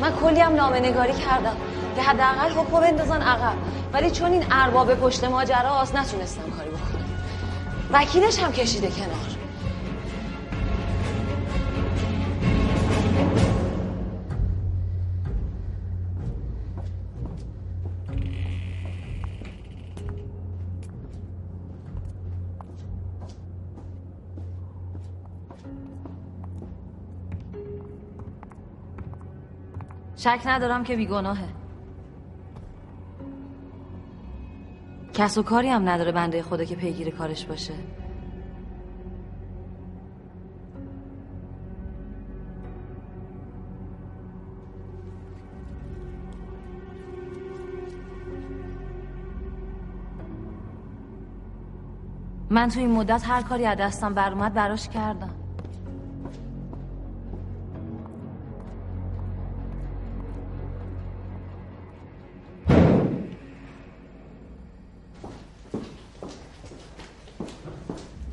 من 0.00 0.12
کلی 0.12 0.40
هم 0.40 0.54
نامه 0.54 0.80
نگاری 0.80 1.12
کردم 1.12 1.56
که 1.96 2.02
حداقل 2.02 2.50
حکم 2.50 2.80
بندازن 2.80 3.22
عقب. 3.22 3.54
ولی 3.92 4.10
چون 4.10 4.32
این 4.32 4.44
ارباب 4.50 4.94
پشت 4.94 5.24
ماجراست 5.24 5.96
نتونستم 5.96 6.50
کاری 6.56 6.70
بکنم. 6.70 7.04
وکیلش 7.92 8.38
هم 8.38 8.52
کشیده 8.52 8.90
کنار. 8.90 9.41
شک 30.22 30.40
ندارم 30.46 30.84
که 30.84 30.96
بیگناهه. 30.96 31.48
کس 35.14 35.38
و 35.38 35.42
کاری 35.42 35.68
هم 35.68 35.88
نداره 35.88 36.12
بنده 36.12 36.42
خدا 36.42 36.64
که 36.64 36.76
پیگیر 36.76 37.10
کارش 37.10 37.46
باشه. 37.46 37.74
من 52.50 52.68
تو 52.68 52.80
این 52.80 52.90
مدت 52.90 53.28
هر 53.28 53.42
کاری 53.42 53.66
از 53.66 53.78
دستم 53.78 54.14
بر 54.14 54.32
اومد 54.32 54.54
براش 54.54 54.88
کردم. 54.88 55.41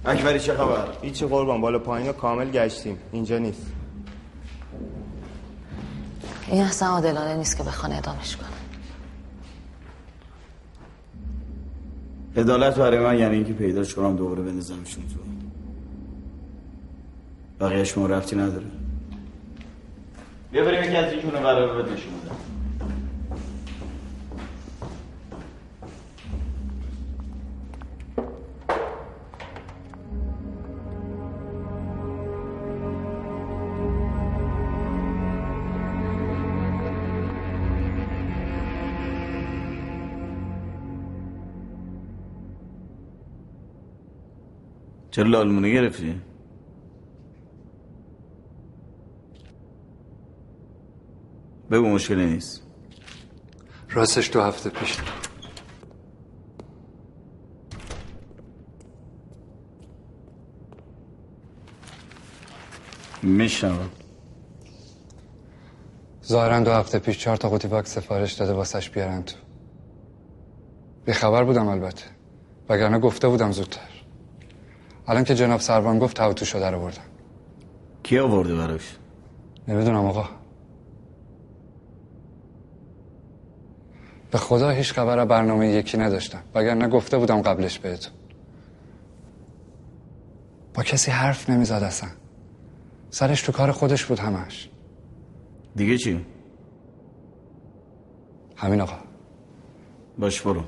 اکبری 0.10 0.39
چه 0.39 0.54
خبر؟ 0.54 0.88
هیچی 1.02 1.26
قربان 1.26 1.62
بالا 1.62 1.80
پایین 1.80 2.08
رو 2.08 2.13
کامل 2.13 2.52
گشتیم. 2.52 2.98
اینجا 3.12 3.38
نیست. 3.38 3.72
این 6.48 6.62
اصلا 6.62 6.89
عادلانه 6.89 7.38
نیست 7.38 7.58
که 7.58 7.63
بخوان 7.63 7.91
ادامش 7.91 8.38
کنه. 8.38 8.48
عدالت 12.38 12.76
برای 12.76 13.00
من 13.00 13.19
یعنی 13.19 13.36
اینکه 13.36 13.54
پیداش 13.54 13.93
کنم 13.93 14.15
دوباره 14.15 14.41
بندازمشون 14.41 15.04
تو. 15.04 15.19
بقیهش 17.65 17.98
ما 17.98 18.08
رفتی 18.08 18.36
نداره. 18.36 18.65
بیا 20.52 20.65
بریم 20.65 20.84
یکی 20.84 20.95
از 20.95 21.13
این 21.13 21.22
کنه 21.22 21.39
قرار 21.39 21.82
بده 21.82 21.93
نشون 21.93 22.13
بدم 22.13 22.49
چرا 45.19 45.27
لالمونه 45.27 45.73
گرفتی؟ 45.73 46.21
بگو 51.71 51.88
مشکلی 51.88 52.25
نیست. 52.25 52.63
راستش 53.89 54.32
دو 54.34 54.41
هفته 54.41 54.69
پیش. 54.69 54.97
میشنم 63.23 63.89
ظاهرا 66.25 66.60
دو 66.60 66.71
هفته 66.71 66.99
پیش 66.99 67.17
چهار 67.17 67.38
تا 67.38 67.49
قوطی 67.49 67.67
واکس 67.67 67.95
سفارش 67.95 68.34
داده 68.34 68.53
واسش 68.53 68.89
بیارن 68.89 69.23
تو. 69.23 69.36
بی 71.05 71.13
خبر 71.13 71.43
بودم 71.43 71.67
البته. 71.67 72.05
وگرنه 72.69 72.99
گفته 72.99 73.27
بودم 73.27 73.51
زودتر. 73.51 73.99
الان 75.10 75.24
که 75.24 75.36
جناب 75.36 75.60
سروان 75.60 76.00
گفت 76.00 76.34
تو 76.34 76.45
شده 76.45 76.69
رو 76.69 76.80
بردم. 76.80 77.02
کی 78.04 78.19
آورده 78.19 78.56
براش؟ 78.56 78.98
نمی‌دونم 79.67 80.06
آقا. 80.06 80.30
به 84.32 84.38
خدا 84.38 84.69
هیچ 84.69 84.93
خبر 84.93 85.26
برنامه 85.26 85.67
یکی 85.67 85.98
نداشتم. 85.98 86.43
وگرنه 86.56 86.88
گفته 86.88 87.17
بودم 87.17 87.41
قبلش 87.41 87.80
بهتون. 87.80 88.13
با 90.74 90.84
کسی 90.84 91.12
حرف 91.12 91.50
نمی‌زد 91.50 91.84
اصلا. 91.84 92.10
سرش 93.10 93.41
تو 93.41 93.52
کار 93.52 93.72
خودش 93.72 94.06
بود 94.06 94.19
همش. 94.19 94.69
دیگه 95.76 95.98
چی؟ 95.98 96.26
همین 98.56 98.82
آقا. 98.82 98.98
باش 100.19 100.41
برو. 100.41 100.63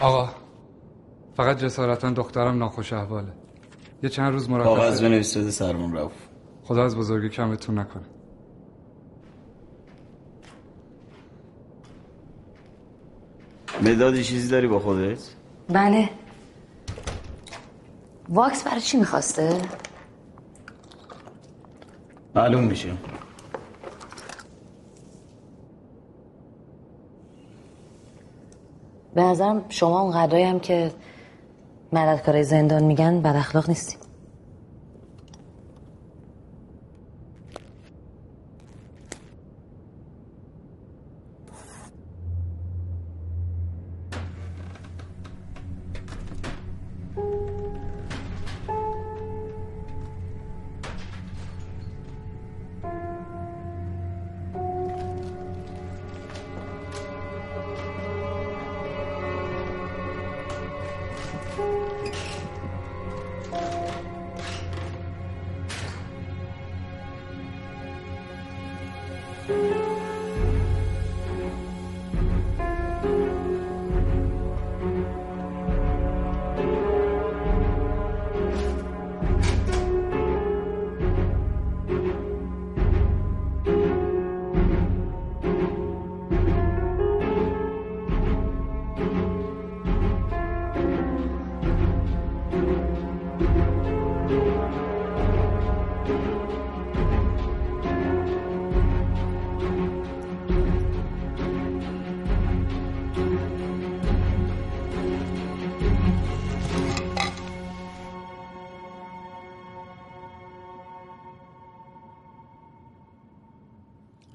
آقا 0.00 0.28
فقط 1.36 1.58
جسارتا 1.58 2.10
دخترم 2.10 2.58
ناخوش 2.58 2.92
احواله. 2.92 3.32
یه 4.02 4.08
چند 4.08 4.32
روز 4.32 4.50
مرتب 4.50 4.64
کاغذ 4.64 5.02
بنویس 5.02 5.36
بده 5.36 5.50
سرمون 5.50 5.96
رفت. 5.96 6.16
خدا 6.64 6.84
از 6.84 6.96
بزرگی 6.96 7.28
کمتون 7.28 7.78
نکنه. 7.78 8.02
مدادی 13.82 14.24
چیزی 14.24 14.48
داری 14.48 14.66
با 14.66 14.78
خودت؟ 14.78 15.28
بله. 15.68 16.10
واکس 18.28 18.64
برای 18.64 18.80
چی 18.80 18.96
می‌خواسته؟ 18.96 19.62
معلوم 22.34 22.64
میشه. 22.64 22.92
به 29.14 29.22
نظرم 29.22 29.64
شما 29.68 30.00
اون 30.00 30.12
هم 30.44 30.60
که 30.60 30.90
مددکارای 31.92 32.44
زندان 32.44 32.84
میگن 32.84 33.22
بد 33.22 33.36
اخلاق 33.36 33.68
نیستی 33.68 33.96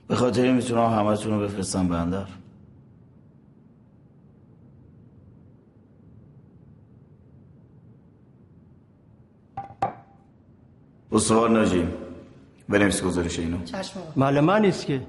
به 0.09 0.15
خاطر 0.15 0.41
این 0.41 0.55
می‌تونم 0.55 0.89
همتون 0.89 1.31
رو 1.31 1.39
بفرستم 1.47 1.87
بندر 1.87 2.25
استوار 11.11 11.49
ناجی 11.49 11.87
بنویس 12.69 13.03
گزارش 13.03 13.39
اینو. 13.39 13.57
مال 14.15 14.39
من 14.39 14.61
نیست 14.61 14.85
که. 14.85 15.01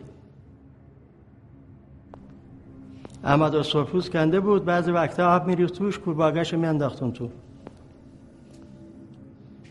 احمد 3.24 3.54
و 3.54 3.62
سرپوز 3.62 4.10
کنده 4.10 4.40
بود 4.40 4.64
بعضی 4.64 4.90
وقتا 4.90 5.36
آب 5.36 5.46
میریخت 5.46 5.74
توش 5.74 5.98
کورباگش 5.98 6.54
میانداختون 6.54 7.12
تو. 7.12 7.30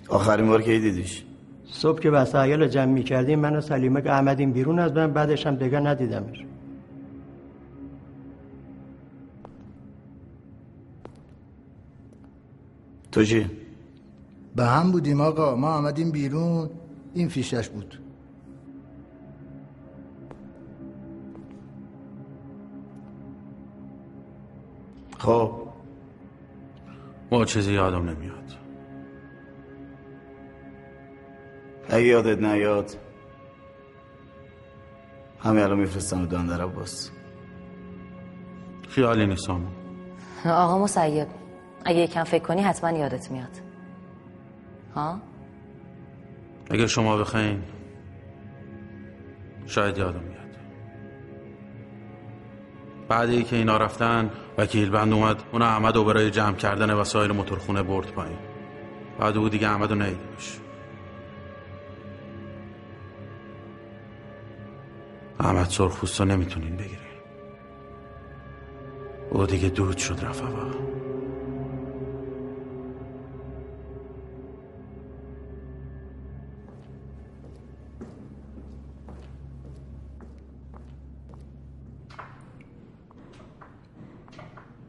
آخرین 0.09 0.47
بار 0.47 0.61
کی 0.61 0.79
دیدیش؟ 0.79 1.23
صبح 1.71 1.99
که 1.99 2.09
وسایل 2.09 2.59
رو 2.61 2.67
جمع 2.67 2.91
می‌کردیم 2.91 3.39
من 3.39 3.55
و 3.55 3.61
سلیمه 3.61 4.01
که 4.01 4.11
آمدیم 4.11 4.51
بیرون 4.51 4.79
از 4.79 4.93
من 4.93 5.13
بعدش 5.13 5.47
هم 5.47 5.55
دیگه 5.55 5.79
ندیدمش. 5.79 6.45
تو 13.11 13.23
چی؟ 13.23 13.45
به 14.55 14.65
هم 14.65 14.91
بودیم 14.91 15.21
آقا 15.21 15.55
ما 15.55 15.73
آمدیم 15.73 16.11
بیرون 16.11 16.69
این 17.13 17.27
فیشش 17.27 17.69
بود. 17.69 17.99
خب. 25.17 25.51
ما 27.31 27.45
چیزی 27.45 27.73
یادم 27.73 28.09
نمیاد. 28.09 28.68
اگه 31.89 32.05
یادت 32.05 32.37
نیاد 32.41 32.97
همه 35.39 35.61
الان 35.61 35.79
میفرستم 35.79 36.25
داندر 36.25 36.61
عباس. 36.61 37.11
خیالی 38.89 39.25
نیست 39.25 39.49
آقا. 40.45 40.83
مسیب 40.83 41.27
اگه 41.85 41.99
یکم 41.99 42.23
فکر 42.23 42.43
کنی 42.43 42.61
حتما 42.61 42.91
یادت 42.91 43.31
میاد. 43.31 43.61
ها؟ 44.95 45.19
اگه 46.71 46.87
شما 46.87 47.17
بخواین 47.17 47.63
شاید 49.65 49.97
یادم 49.97 50.19
میاد. 50.19 50.39
بعد 53.07 53.29
ای 53.29 53.43
که 53.43 53.55
اینا 53.55 53.77
رفتن 53.77 54.31
وکیل 54.57 54.89
بند 54.89 55.13
اومد 55.13 55.43
اون 55.51 55.61
احمد 55.61 55.95
رو 55.95 56.03
برای 56.03 56.31
جمع 56.31 56.55
کردن 56.55 56.93
وسایل 56.93 57.31
موتورخونه 57.31 57.83
برد 57.83 58.11
پایین. 58.11 58.39
بعد 59.19 59.37
او 59.37 59.49
دیگه 59.49 59.69
احمد 59.69 59.91
رو 59.91 59.97
احمد 65.39 65.69
سرخپوست 65.69 66.19
رو 66.19 66.25
نمی‌تونین 66.27 66.77
بگیرین. 66.77 66.99
او 69.31 69.45
دیگه 69.45 69.69
دود 69.69 69.97
شد 69.97 70.25
رفت 70.25 70.41
هوا 70.41 70.71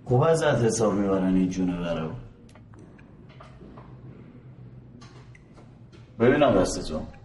خوب 0.05 0.23
ازت 0.23 0.45
حساب 0.45 0.95
می‌برن 0.95 1.35
این 1.35 1.49
جونه 1.49 1.77
برو 1.79 2.11
ببینم 6.21 6.55
دست 6.55 6.89
تو 6.89 7.20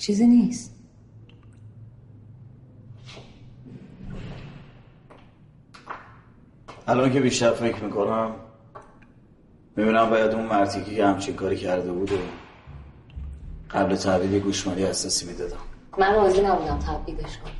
چیزی 0.00 0.26
نیست. 0.26 0.76
الان 6.86 7.12
که 7.12 7.20
بیشتر 7.20 7.52
فکر 7.52 7.84
می‌کنم 7.84 8.34
می‌بینم 9.76 10.10
باید 10.10 10.30
اون 10.30 10.46
مرتیکی 10.46 10.96
که 10.96 11.06
همچین 11.06 11.36
کاری 11.36 11.56
کرده 11.56 11.92
بود 11.92 12.12
و 12.12 12.16
قبل 13.70 13.96
تحویل 13.96 14.40
گوشمالی 14.40 14.84
اساسی 14.84 15.26
می‌دادم. 15.26 15.56
من 15.98 16.14
راضی 16.14 16.42
نبودم 16.42 16.78
تبعیدش 16.78 17.38
کنم. 17.38 17.52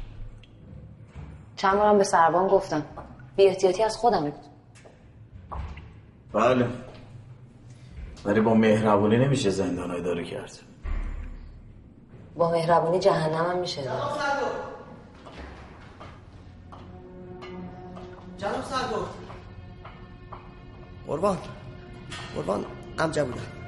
چند 1.56 1.78
بارم 1.78 1.98
به 1.98 2.04
سربان 2.04 2.48
گفتم. 2.48 2.82
بی 3.36 3.46
احتیاطی 3.46 3.82
از 3.82 3.96
خودم 3.96 4.20
بود 4.20 4.34
بله. 6.32 6.68
ولی 8.24 8.40
با 8.40 8.54
مهربونی 8.54 9.16
نمیشه 9.16 9.50
زندان 9.50 9.90
اداره 9.90 10.24
کرد. 10.24 10.69
با 12.36 12.50
مهربونی 12.50 12.98
جهنم 12.98 13.50
هم 13.50 13.58
میشه 13.58 13.82
داد. 13.82 14.18
جناب 18.38 18.64
سرگفت 18.64 19.14
قربان. 21.06 21.38
قربان 22.34 22.64
امجا 22.98 23.24
بودم 23.24 23.59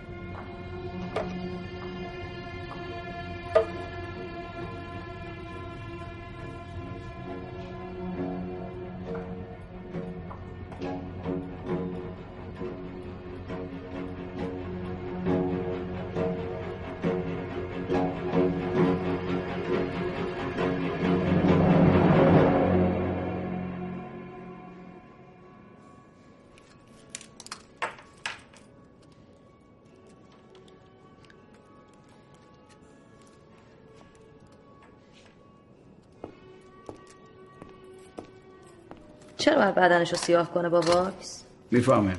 چرا 39.43 39.57
باید 39.57 39.75
بدنش 39.75 40.11
رو 40.11 40.19
سیاه 40.19 40.51
کنه 40.51 40.69
با 40.69 40.81
واکس؟ 40.81 41.45
می‌فهمه. 41.71 42.17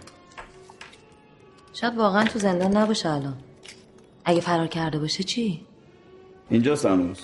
شاید 1.74 1.98
واقعا 1.98 2.24
تو 2.26 2.40
زندان 2.40 2.78
نباشه 2.78 3.10
الان. 3.10 3.38
اگه 4.26 4.42
فرار 4.42 4.68
کرده 4.68 5.00
باشه 5.00 5.24
چی؟ 5.24 5.66
اینجا 6.50 6.76
هنوز 6.76 7.20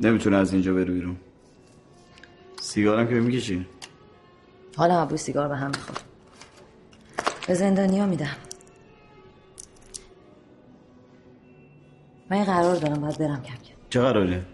نمی‌تونه 0.00 0.36
از 0.36 0.52
اینجا 0.52 0.74
بره 0.74 0.84
بیرون. 0.84 1.16
سیگارم 2.60 3.08
که 3.08 3.14
می‌کشی؟ 3.14 3.66
حالا 4.76 5.00
ابروی 5.00 5.18
سیگار 5.18 5.48
به 5.48 5.56
هم 5.56 5.66
می‌خواد 5.66 6.00
به 7.46 7.54
زندانیا 7.54 8.06
میدم. 8.06 8.36
من 12.30 12.44
قرار 12.44 12.76
دارم 12.76 13.00
باید 13.00 13.18
برم 13.18 13.42
کم 13.42 13.54
کم. 13.54 13.74
چه 13.90 14.00
قراره؟ 14.00 14.46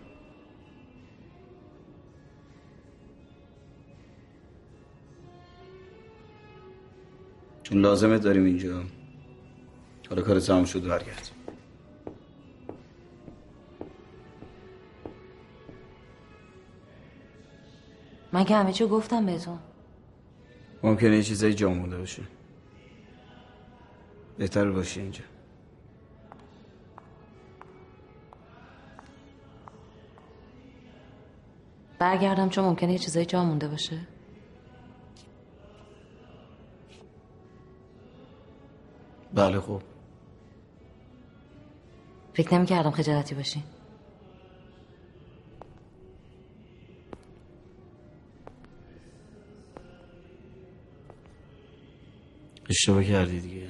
چون 7.69 7.81
لازمه 7.81 8.19
داریم 8.19 8.45
اینجا. 8.45 8.83
حالا 10.11 10.23
کار 10.23 10.41
تمام 10.41 10.65
شد 10.65 10.87
و 10.87 10.89
برگرد. 10.89 11.31
من 18.33 18.45
که 18.45 18.57
همه 18.57 18.73
چی 18.73 18.87
گفتم 18.87 19.27
بهتون. 19.27 19.59
ممکنه 20.83 21.17
یه 21.17 21.23
چیزایی 21.23 21.55
جا 21.55 21.71
مونده 21.71 21.99
باشه. 21.99 22.23
بهتر 24.39 24.71
باشی 24.71 25.01
اینجا. 25.01 25.25
برگردم 31.99 32.49
چون 32.49 32.65
ممکنه 32.65 32.93
یه 32.93 32.99
چیزایی 32.99 33.27
جا 33.27 33.45
مونده 33.45 33.69
باشه. 33.69 34.16
بله 39.37 39.61
خب. 39.61 39.83
فکر 42.35 42.55
نمی 42.55 42.67
کردم 42.67 42.91
خجالتی 42.91 43.35
باشی. 43.35 43.63
اشتباه 52.71 53.05
کردی 53.05 53.41
دیگه. 53.41 53.69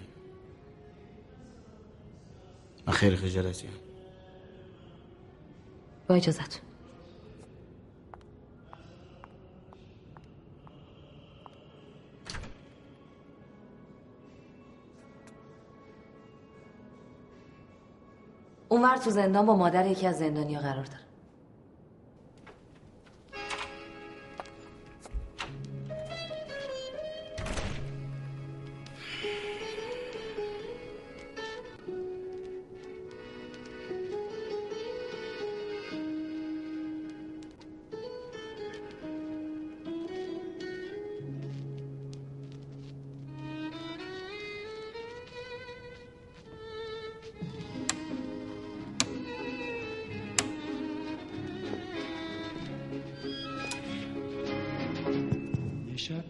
من 2.86 2.92
خیلی 2.92 3.16
خجالتیم. 3.16 3.70
با 6.08 6.14
اجازت 6.14 6.65
اونور 18.76 18.96
تو 18.96 19.10
زندان 19.10 19.46
با 19.46 19.56
مادر 19.56 19.86
یکی 19.86 20.06
از 20.06 20.18
زندانیا 20.18 20.60
قرار 20.60 20.84
داره. 20.84 21.05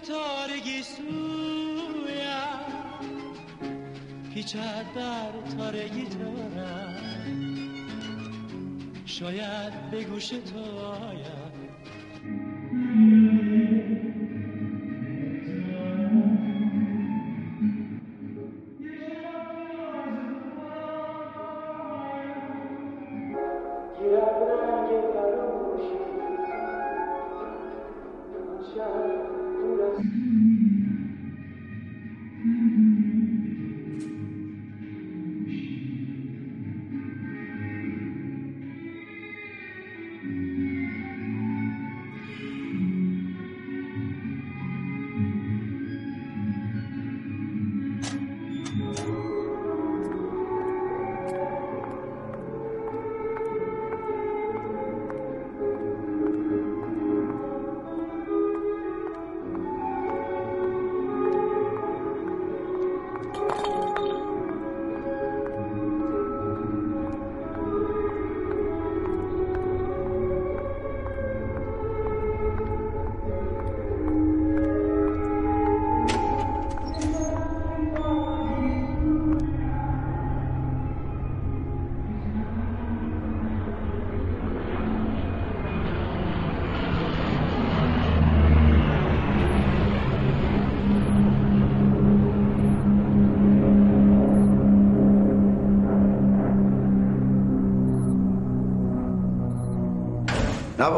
تارگی 0.00 0.82
سویم. 0.82 1.88
پیچد 4.34 4.86
بر 4.94 5.32
تارگی 5.56 6.04
تارم 6.04 7.08
شاید 9.06 9.90
به 9.90 10.04
گوش 10.04 10.28
تو 10.28 10.58
آید 10.86 11.47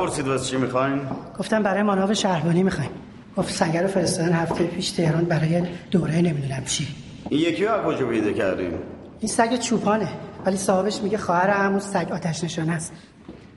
نپرسید 0.01 0.29
واسه 0.29 0.45
چی 0.45 0.57
می‌خواین؟ 0.57 1.01
گفتم 1.39 1.63
برای 1.63 1.83
ماناو 1.83 2.15
شهربانی 2.15 2.63
می‌خوایم. 2.63 2.91
گفت 3.37 3.55
سنگر 3.55 3.83
رو 3.83 3.89
فرستادن 3.89 4.33
هفته 4.33 4.65
پیش 4.65 4.91
تهران 4.91 5.25
برای 5.25 5.63
دوره 5.91 6.17
نمی‌دونم 6.17 6.65
چی. 6.65 6.89
این 7.29 7.41
یکی 7.41 7.65
رو 7.65 7.73
از 7.73 7.87
کجا 7.87 8.07
پیدا 8.07 8.33
کردیم؟ 8.33 8.73
این 9.21 9.29
سگ 9.29 9.57
چوپانه 9.57 10.09
ولی 10.47 10.57
صاحبش 10.57 11.01
میگه 11.03 11.19
خواهر 11.19 11.51
همون 11.51 11.79
سگ 11.79 12.13
آتش 12.13 12.45
نشانه 12.45 12.73
است. 12.73 12.93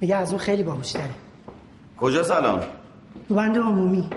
میگه 0.01 0.15
از 0.15 0.29
اون 0.29 0.39
خیلی 0.39 0.63
باهوشتره. 0.63 1.09
کجا 1.97 2.23
سلام؟ 2.23 2.59
تو 3.27 3.35
بند 3.35 3.57
عمومی. 3.57 4.09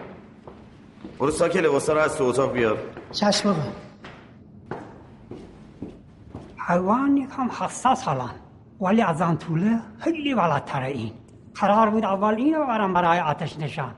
برو 1.18 1.31
ساک 1.31 1.57
لباسا 1.57 1.93
رو 1.93 2.01
از 2.01 2.16
تو 2.16 2.24
اتاق 2.24 2.53
بیار. 2.53 2.79
چشم 3.12 3.49
آقا 3.49 3.62
حیوان 6.68 7.16
یکم 7.16 7.51
حساس 7.61 8.03
حالا 8.03 8.31
ولی 8.81 9.03
از 9.03 9.22
آن 9.22 9.39
طوله 9.39 9.79
خیلی 9.99 10.35
بلدتره 10.35 10.87
این. 10.87 11.12
قرار 11.61 11.91
بود 11.91 12.05
اول 12.05 12.35
اینو 12.35 12.65
ببرم 12.65 12.95
برای 12.95 13.21
آتش 13.21 13.59
نشان. 13.59 13.95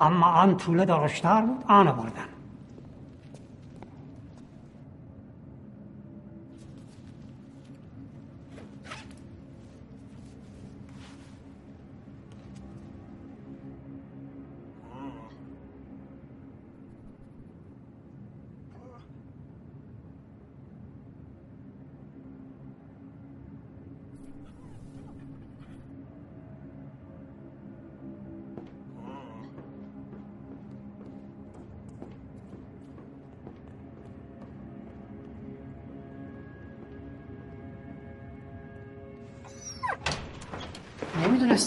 اما 0.00 0.26
آن 0.26 0.56
طوله 0.56 0.84
درشتر 0.84 1.42
بود. 1.42 1.64
آنو 1.68 1.92
بردن. 1.92 2.27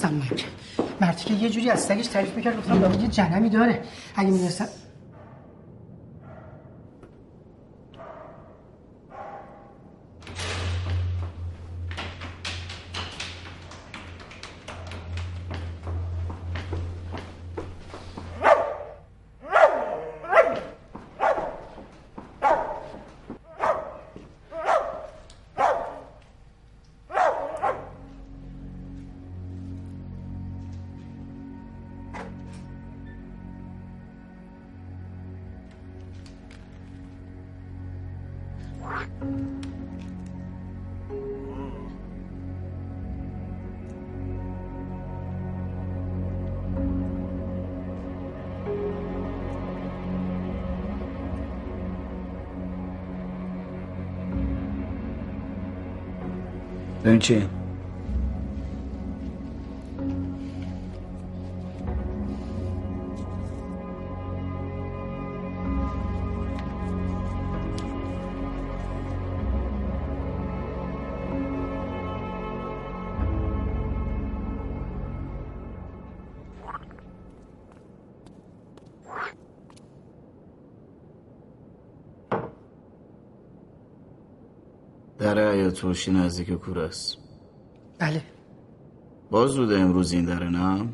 نمی‌دونستم 0.06 0.14
من 0.14 0.38
که 0.38 0.45
مردی 1.02 1.24
که 1.24 1.34
یه 1.34 1.49
جوری 1.49 1.70
از 1.70 1.82
سگش 1.82 2.08
تعریف 2.08 2.36
می‌کرد 2.36 2.58
گفتم 2.58 2.82
لابد 2.82 3.02
یه 3.02 3.08
جنمی 3.08 3.49
داره. 3.49 3.82
اگه 4.16 4.30
می‌دونستم 4.30 4.68
ببین 57.30 57.61
روشی 85.80 86.11
نزدیک 86.11 86.51
کوره 86.51 86.82
است. 86.82 87.17
بله. 87.99 88.24
باز 89.32 89.49
زوده 89.49 89.80
امروز 89.80 90.11
این 90.11 90.26
داره 90.26 90.49
نه؟ 90.49 90.89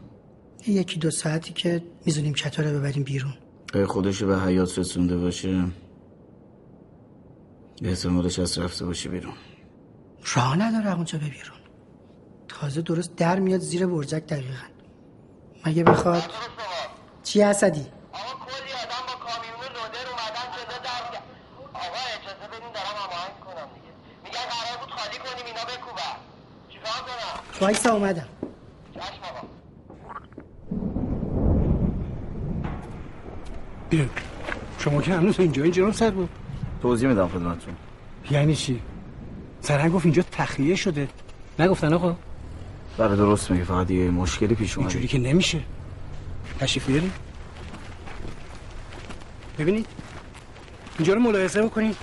یکی 0.68 1.00
دو 1.00 1.12
ساعتی 1.12 1.54
که 1.54 1.84
میزونیم 2.06 2.34
چطوره 2.34 2.74
ببریم 2.74 3.04
بیرون. 3.04 3.34
اگه 3.74 3.86
خودشو 3.86 4.28
به 4.28 4.40
حیات 4.40 4.80
رسونده 4.80 5.18
باشه 5.18 5.64
احتمالش 7.82 8.40
از 8.40 8.58
رفته 8.58 8.86
باشه 8.86 9.10
بیرون. 9.10 9.34
راه 10.36 10.56
نداره 10.56 10.96
اونجا 10.96 11.20
به 11.20 11.26
بیرون 11.26 11.58
تازه 12.48 12.82
درست 12.82 13.16
در 13.16 13.40
میاد 13.40 13.60
زیر 13.60 13.88
برجک 13.88 14.28
دقیقا. 14.28 14.68
مگه 15.66 15.84
بخواد؟ 15.84 16.24
چی 17.24 17.42
اسدی 17.42 17.86
وایسا 27.62 27.94
اومدم. 27.94 28.26
بیا. 33.90 34.06
شما 34.80 35.02
که 35.02 35.14
هنوز 35.14 35.40
اینجا 35.40 35.64
اینجا 35.64 35.92
سر 35.92 36.10
بود. 36.10 36.30
توضیح 36.82 37.10
میدم 37.10 37.28
خدمتتون. 37.28 37.74
یعنی 38.32 38.56
چی؟ 38.56 38.82
سرهنگ 39.62 39.92
گفت 39.92 40.06
اینجا 40.06 40.24
تخلیه 40.32 40.76
شده. 40.76 41.08
نگفتن 41.60 41.94
آقا. 41.94 42.16
بله 42.98 43.16
درست 43.16 43.52
میگه 43.52 43.64
فقط 43.64 43.92
یه 43.92 44.12
مشکلی 44.12 44.56
پیش 44.56 44.78
اومده. 44.78 44.94
اینجوری 44.94 45.08
که 45.08 45.30
نمیشه. 45.30 45.60
تشریف 46.60 46.88
بیاریم 46.88 47.14
ببینید. 49.60 49.88
اینجا 51.00 51.14
رو 51.14 51.20
ملاحظه 51.20 51.62
بکنید 51.62 51.98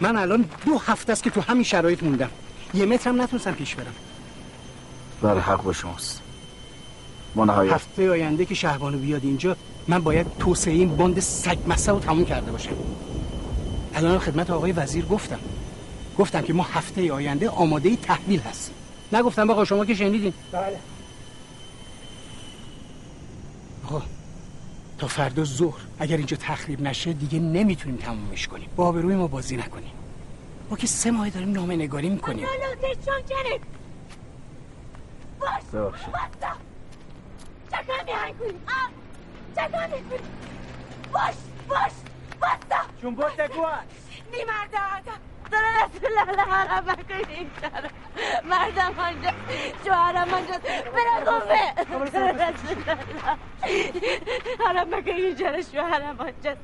من 0.00 0.16
الان 0.16 0.44
دو 0.66 0.78
هفته 0.78 1.12
است 1.12 1.22
که 1.22 1.30
تو 1.30 1.40
همین 1.40 1.62
شرایط 1.62 2.02
موندم. 2.02 2.30
یه 2.74 2.86
متر 2.86 3.10
هم 3.10 3.22
نتونستم 3.22 3.52
پیش 3.52 3.74
برم. 3.74 3.94
بله 5.22 5.40
حق 5.40 5.62
با 5.62 5.72
شماست. 5.72 6.22
ما 7.34 7.44
نهایت. 7.44 7.72
هفته 7.72 8.10
آینده 8.10 8.44
که 8.44 8.54
شهبانو 8.54 8.98
بیاد 8.98 9.24
اینجا 9.24 9.56
من 9.88 9.98
باید 9.98 10.26
توسعه 10.38 10.74
این 10.74 10.96
باند 10.96 11.20
سگ 11.20 11.58
مسه 11.66 11.92
رو 11.92 12.00
تموم 12.00 12.24
کرده 12.24 12.52
باشم. 12.52 12.76
الان 13.94 14.18
خدمت 14.18 14.50
آقای 14.50 14.72
وزیر 14.72 15.04
گفتم. 15.04 15.38
گفتم 16.18 16.42
که 16.42 16.52
ما 16.52 16.62
هفته 16.62 17.12
آینده 17.12 17.48
آماده 17.48 17.96
تحویل 17.96 18.40
هستیم. 18.40 18.74
نگفتم 19.12 19.50
آقا 19.50 19.64
شما 19.64 19.84
که 19.84 19.94
شنیدین. 19.94 20.32
بله. 20.52 20.78
آقا 23.86 24.02
تا 24.98 25.06
فردا 25.06 25.44
ظهر 25.44 25.80
اگر 25.98 26.16
اینجا 26.16 26.36
تخریب 26.36 26.80
نشه 26.80 27.12
دیگه 27.12 27.38
نمی‌تونیم 27.38 27.96
تمومش 27.96 28.48
کنیم. 28.48 28.68
با 28.76 28.86
آبروی 28.86 29.16
ما 29.16 29.26
بازی 29.26 29.56
نکنیم. 29.56 29.92
ما 30.70 30.76
که 30.76 30.86
سه 30.86 31.10
ماه 31.10 31.30
داریم 31.30 31.52
نامه 31.52 31.76
نگاری 31.76 32.08
می‌کنیم 32.08 32.46
ببخشید. 35.46 36.14
چکن 37.72 38.04
میهنگ 38.06 38.38
کنی 38.38 38.60
چکن 39.56 39.90
می‌کنی 39.90 40.28
باش 41.12 41.34
باش 41.68 41.92
بستا 42.42 42.76
چون 43.02 43.14
بود 43.14 43.28
تکوان 43.28 43.78
نی 44.32 44.44
مردم 44.44 45.02
داره 45.52 45.66
رسول 45.84 46.18
الله 46.28 46.42
حرم 46.42 46.84
بکنی 46.84 47.34
این 47.34 47.50
مردم 48.44 48.94
آنجا. 49.00 49.30
شوهرم 49.84 50.34
آنجا. 50.34 50.54
برا 50.92 51.38
گفه. 51.38 51.74
رسول 51.80 52.88
الله 52.88 53.36
حرم 54.66 54.90
بکنی 54.90 55.12
اینجا 55.12 55.62
شوهرم 55.62 56.16
آنجا 56.20 56.56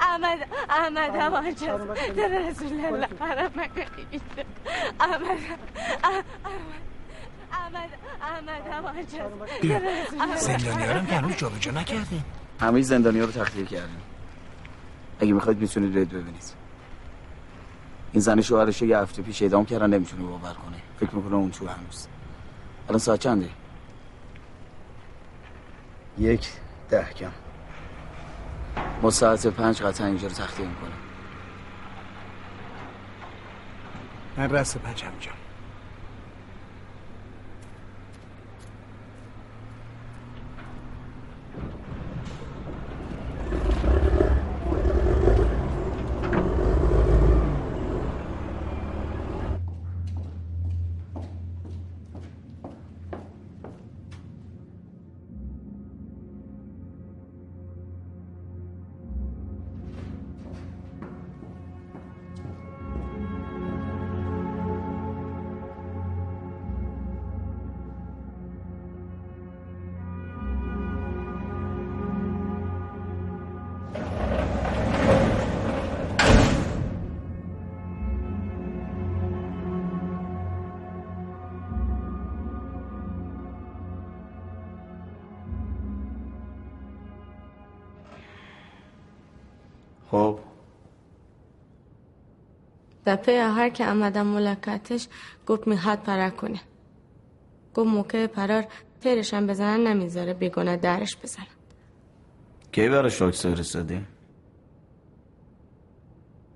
احمد 0.00 0.48
احمد 0.70 1.16
هم 1.16 1.34
آنجا 1.34 1.76
داره 2.16 2.48
رسول 2.50 2.84
الله 2.84 3.08
حرم 3.20 3.48
بکنی 3.48 4.06
اینجا 4.10 4.44
احمد 5.00 5.38
احمد 6.04 6.24
احمد 7.52 7.90
هم 8.72 8.84
آنجا 10.20 10.36
زندانی 10.36 10.84
ها 10.84 10.92
رو 10.92 11.06
که 11.06 11.14
هنوز 11.14 11.36
جابجا 11.36 11.70
نکردیم. 11.70 12.24
همه 12.60 12.80
زندانی 12.82 13.18
ها 13.18 13.24
رو 13.24 13.32
تخلیه 13.32 13.66
کردیم. 13.66 14.00
اگه 15.20 15.32
می‌خواید 15.32 15.60
می‌تونید 15.60 15.98
رد 15.98 16.08
ببینید. 16.08 16.54
این 18.12 18.20
زن 18.20 18.40
شوهرش 18.40 18.82
یه 18.82 18.98
هفته 18.98 19.22
پیش 19.22 19.42
اعدام 19.42 19.64
کردن 19.64 19.90
نمی‌تونه 19.90 20.22
باور 20.22 20.52
کنه. 20.52 20.76
فکر 21.00 21.14
می‌کنه 21.14 21.34
اون 21.34 21.50
تو 21.50 21.66
هنوز. 21.66 22.06
الان 22.88 22.98
ساعت 22.98 23.20
چنده؟ 23.20 23.50
یک 26.18 26.48
ده 26.90 27.12
کم. 27.16 27.30
ما 29.02 29.10
ساعت 29.10 29.46
پنج 29.46 29.82
قطعا 29.82 30.06
اینجا 30.06 30.28
رو 30.28 30.34
تخلیه 30.34 30.68
می‌کنیم. 30.68 30.92
من 34.36 34.50
رس 34.50 34.76
پنجم 34.76 35.12
جام. 35.20 35.39
خب. 90.10 90.38
دفعه 93.06 93.44
آخر 93.50 93.68
که 93.68 93.86
آمدم 93.86 94.26
ملاقاتش 94.26 95.08
گفت 95.46 95.66
می‌خواد 95.66 95.98
پرر 95.98 96.30
کنه. 96.30 96.60
گفت 97.74 97.88
موقع 97.88 98.26
پرار 98.26 98.66
تیرشم 99.00 99.46
بزنن 99.46 99.86
نمی‌ذاره 99.86 100.34
بیگونه 100.34 100.76
درش 100.76 101.16
بزنن. 101.22 101.46
کی 102.72 102.88
براش 102.88 103.22
واکس 103.22 103.46
فرستادی 103.46 104.06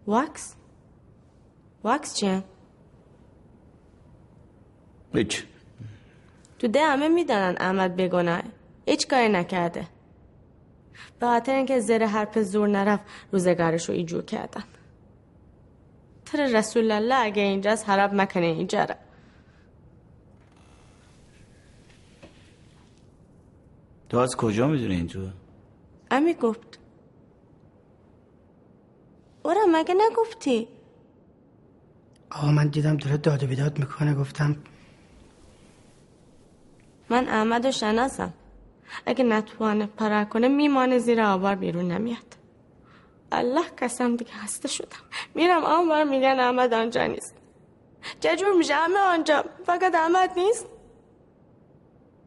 واکس؟ 0.07 0.55
واکس 1.85 2.15
چیه؟ 2.15 2.45
هیچ. 5.15 5.45
تو 6.59 6.69
ده 6.69 6.81
همه 6.87 7.09
می‌دانن 7.09 7.57
احمد 7.61 7.97
بگناه 7.97 8.43
هیچ 8.87 9.09
کاری 9.09 9.29
نکرده. 9.29 9.87
به 11.19 11.27
خاطر 11.27 11.55
اینکه 11.55 11.81
زیر 11.81 12.07
حرف 12.07 12.39
زور 12.39 12.69
نرفت 12.69 13.05
روزگارش 13.33 13.89
رو 13.89 13.95
ایجور 13.95 14.23
کردن. 14.23 14.65
تر 16.25 16.47
رسول 16.47 16.91
الله 16.91 17.15
اگه 17.15 17.43
اینجاست 17.43 17.89
حراب 17.89 18.15
مکنه 18.15 18.47
اینجا 18.47 18.85
را. 18.85 18.95
تو 24.09 24.19
از 24.19 24.37
کجا 24.37 24.67
می‌دونی 24.67 24.95
این 24.95 25.07
تو؟ 25.09 25.29
امی 26.11 26.35
گفت. 26.35 26.79
اورا 29.43 29.67
مگه 29.73 29.95
نگفتی؟ 29.95 30.69
آقا 32.31 32.51
من 32.53 32.69
دیدم 32.69 32.97
داره 32.97 33.17
داد 33.17 33.43
و 33.43 33.47
بیداد 33.47 33.79
می‌کنه 33.79 34.15
گفتم 34.15 34.57
من 37.11 37.29
احمد 37.29 37.67
رو 37.67 37.73
شناسم. 37.73 38.33
اگه 39.07 39.25
نتوانه 39.25 39.87
پرر 39.87 40.25
کنه 40.25 40.49
میمانه 40.49 40.99
زیر 40.99 41.21
آوار 41.21 41.55
بیرون 41.55 41.89
نمیاد. 41.89 42.37
الله 43.33 43.65
قسم 43.79 44.17
دیگه 44.17 44.33
هسته 44.33 44.69
شدم. 44.69 45.05
میرم 45.35 45.65
آوار 45.65 46.05
میگن 46.05 46.41
احمد 46.41 46.75
آنجا 46.75 47.07
نیست. 47.07 47.35
چه 48.21 48.37
جور 48.37 48.53
میشه 48.53 48.75
همه 48.75 48.99
آنجا. 48.99 49.45
فقط 49.67 49.95
احمد 49.95 50.31
نیست. 50.37 50.67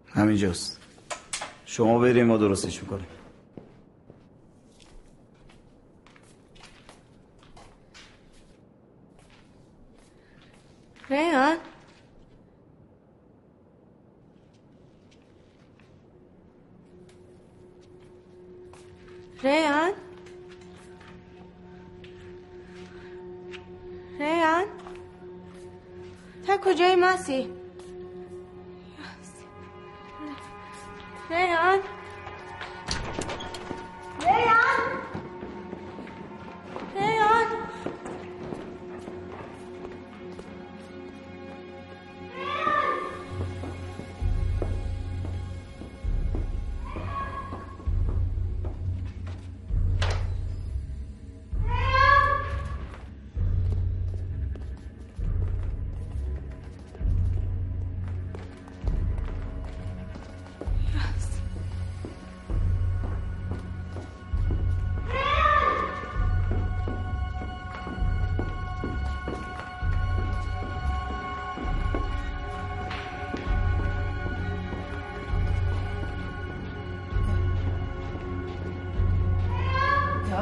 همینجاست. 0.08 0.82
شما 1.66 2.00
بریم 2.00 2.26
ما 2.26 2.38
درستش 2.38 2.82
می‌کنیم. 2.84 3.08
ریان 11.10 11.58
ریان 19.44 19.92
ریان 24.20 24.66
تا 26.48 26.58
کجای 26.58 26.96
ماسی؟ 26.96 27.50
ریان 31.30 31.80
ریان 34.22 34.90
ریان 36.96 37.48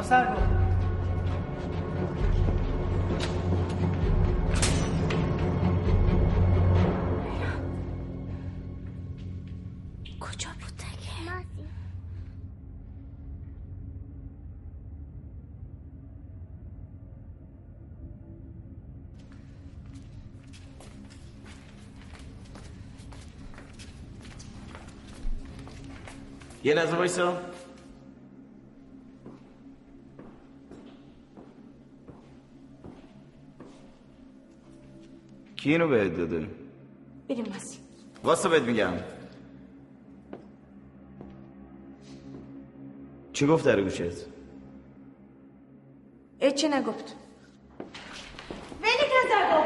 سرگو 0.08 0.40
کجا 10.20 10.48
بود 10.60 10.76
دیگه 10.76 11.46
یه 26.64 26.74
لحظه 26.74 26.96
وایسا. 26.96 27.55
کی 35.66 35.72
اینو 35.72 35.88
بهت 35.88 36.16
داده؟ 36.16 36.46
بریم 37.28 37.44
ماسی 37.52 37.78
واسه 38.24 38.48
بهت 38.48 38.62
میگم. 38.62 38.92
چی 43.32 43.46
گفت 43.46 43.64
در 43.64 43.80
گوشت؟ 43.80 44.26
هیچی 46.40 46.68
نگفت؟ 46.68 47.16
ولی 48.82 49.06
کن 49.10 49.28
زرگو 49.28 49.62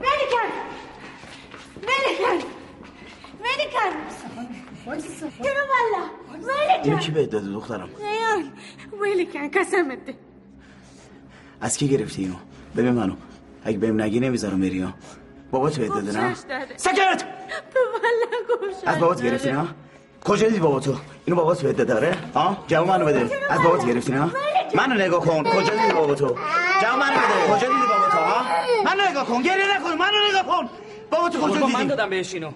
ولی 0.00 0.26
کن 0.32 0.50
ولی 1.82 2.16
کن 2.18 2.38
ولی 3.40 3.66
کن 3.72 4.98
جنو 5.44 5.62
والا 5.72 6.08
ولی 6.32 6.82
اینو 6.84 6.96
کن 6.96 7.02
کی 7.02 7.10
بهت 7.10 7.30
داده 7.30 7.48
دخترم؟ 7.48 7.88
ریان 7.98 8.52
ولی 9.00 9.26
کن 9.26 9.48
قسمت. 9.48 10.14
از 11.60 11.76
کی 11.76 11.88
گرفتی 11.88 12.22
اینو؟ 12.22 12.36
ببین 12.76 12.92
منو. 12.92 13.14
اگه 13.64 13.78
بهم 13.78 14.00
نگی 14.00 14.20
نمی‌ذارم 14.20 14.60
بری 14.60 14.80
ها. 14.80 14.94
بابات 15.50 15.78
بهت 15.78 15.88
داده 15.94 16.12
نه. 16.20 16.34
سکت 16.76 17.24
از 18.86 18.98
بابات 18.98 19.22
گرفتی 19.22 19.52
نه؟ 19.52 19.66
کجا 20.24 20.46
دیدی 20.48 20.60
باباتو 20.60 20.94
اینو 21.24 21.36
بابات 21.40 21.62
بهت 21.62 21.76
داده 21.76 21.94
آره؟ 21.94 22.16
ها 22.34 22.64
جواب 22.66 22.88
منو 22.88 23.04
بده. 23.06 23.30
از 23.50 23.62
بابات 23.62 23.86
گرفتی 23.86 24.12
نه؟ 24.12 24.30
منو 24.74 24.94
نگاه 24.94 25.20
کن. 25.20 25.42
کجا 25.44 25.74
دیدی 25.76 25.92
باباتو 25.94 26.26
جواب 26.82 26.98
منو 26.98 27.16
بده. 27.16 27.56
کجا 27.56 27.68
دیدی 27.68 27.86
باباتو 27.88 28.18
ها 28.18 28.44
منو 28.84 29.10
نگاه 29.10 29.26
کن. 29.26 29.42
گریه 29.42 29.76
نکن. 29.76 29.92
منو 29.98 30.16
نگاه 30.30 30.46
کن. 30.46 30.68
باباتو 31.10 31.38
کجا 31.38 31.46
قربان 31.52 31.72
من 31.72 31.78
دیدی؟ 31.78 31.88
دادم 31.88 32.10
بهش 32.10 32.34
اینو. 32.34 32.50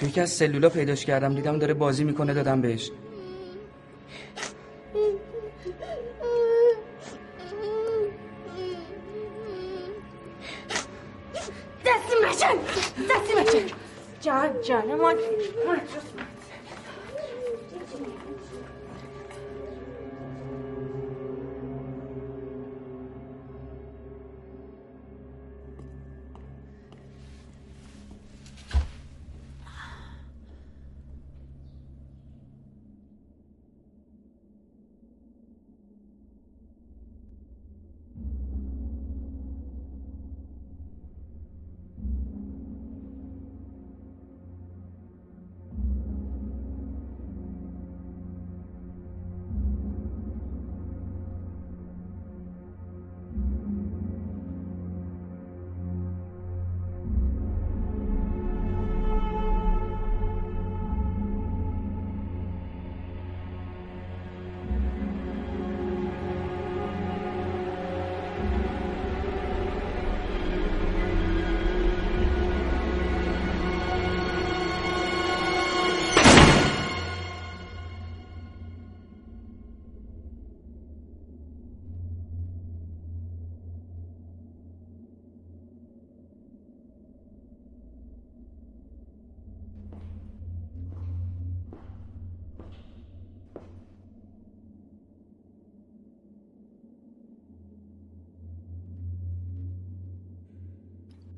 توی 0.00 0.08
یکی 0.08 0.20
از 0.20 0.30
سلولا 0.30 0.68
پیداش 0.68 1.04
کردم. 1.04 1.34
دیدم 1.34 1.58
داره 1.58 1.74
بازی 1.74 2.04
می‌کنه 2.04 2.34
دادم 2.34 2.60
بهش. 2.60 2.90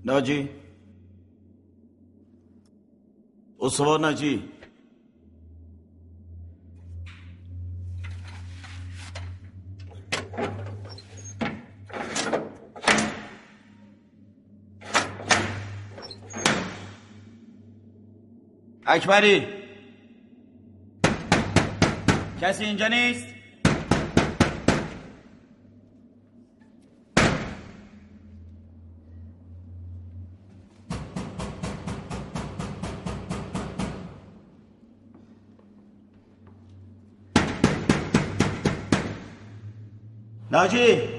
ناجی؟ 0.08 0.48
استوار 3.60 4.00
ناجی؟ 4.00 4.48
اکبری؟ 18.86 19.46
کسی 22.40 22.64
اینجا 22.64 22.88
نیست؟ 22.88 23.37
ناجی 40.58 40.86
ناجی 40.86 41.17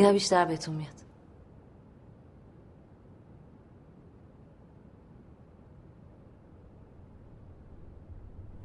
اینا 0.00 0.12
بیشتر 0.12 0.44
بهتون 0.44 0.74
میاد. 0.74 0.90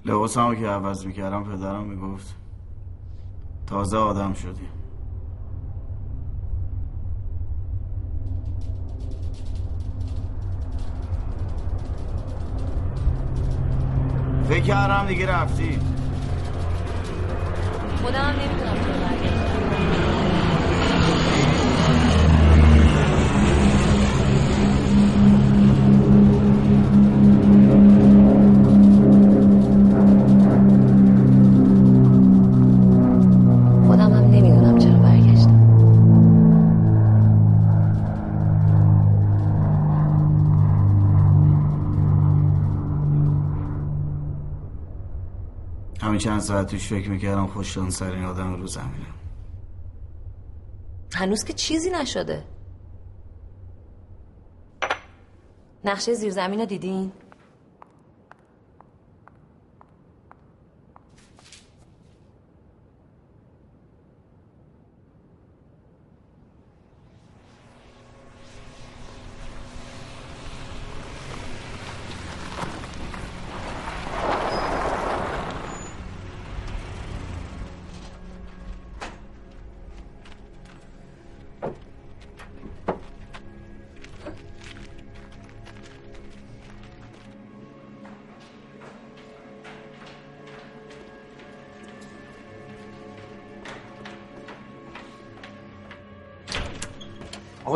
لباسمو 0.05 0.55
که 0.55 0.67
عوض 0.67 1.05
می‌کردم 1.05 1.43
پدرم 1.43 1.83
می‌گفت 1.83 2.35
تازه 3.67 3.97
آدم 3.97 4.33
شدی. 4.33 4.67
فکر 14.49 14.63
کردم 14.63 15.07
دیگه 15.07 15.27
رفتی. 15.27 15.79
خودم 18.01 18.19
نمی‌دونم. 18.19 19.04
چند 46.25 46.39
ساعت 46.39 46.67
توش 46.67 46.87
فکر 46.87 47.09
می‌کردم 47.09 47.47
خوششانسترین 47.47 48.23
آدم 48.23 48.53
رو 48.53 48.67
زمینم 48.67 49.13
هنوز 51.13 51.43
که 51.43 51.53
چیزی 51.53 51.89
نشده 51.89 52.43
نقشه 55.83 56.13
زیرزمین 56.13 56.59
رو 56.59 56.65
دیدین؟ 56.65 57.11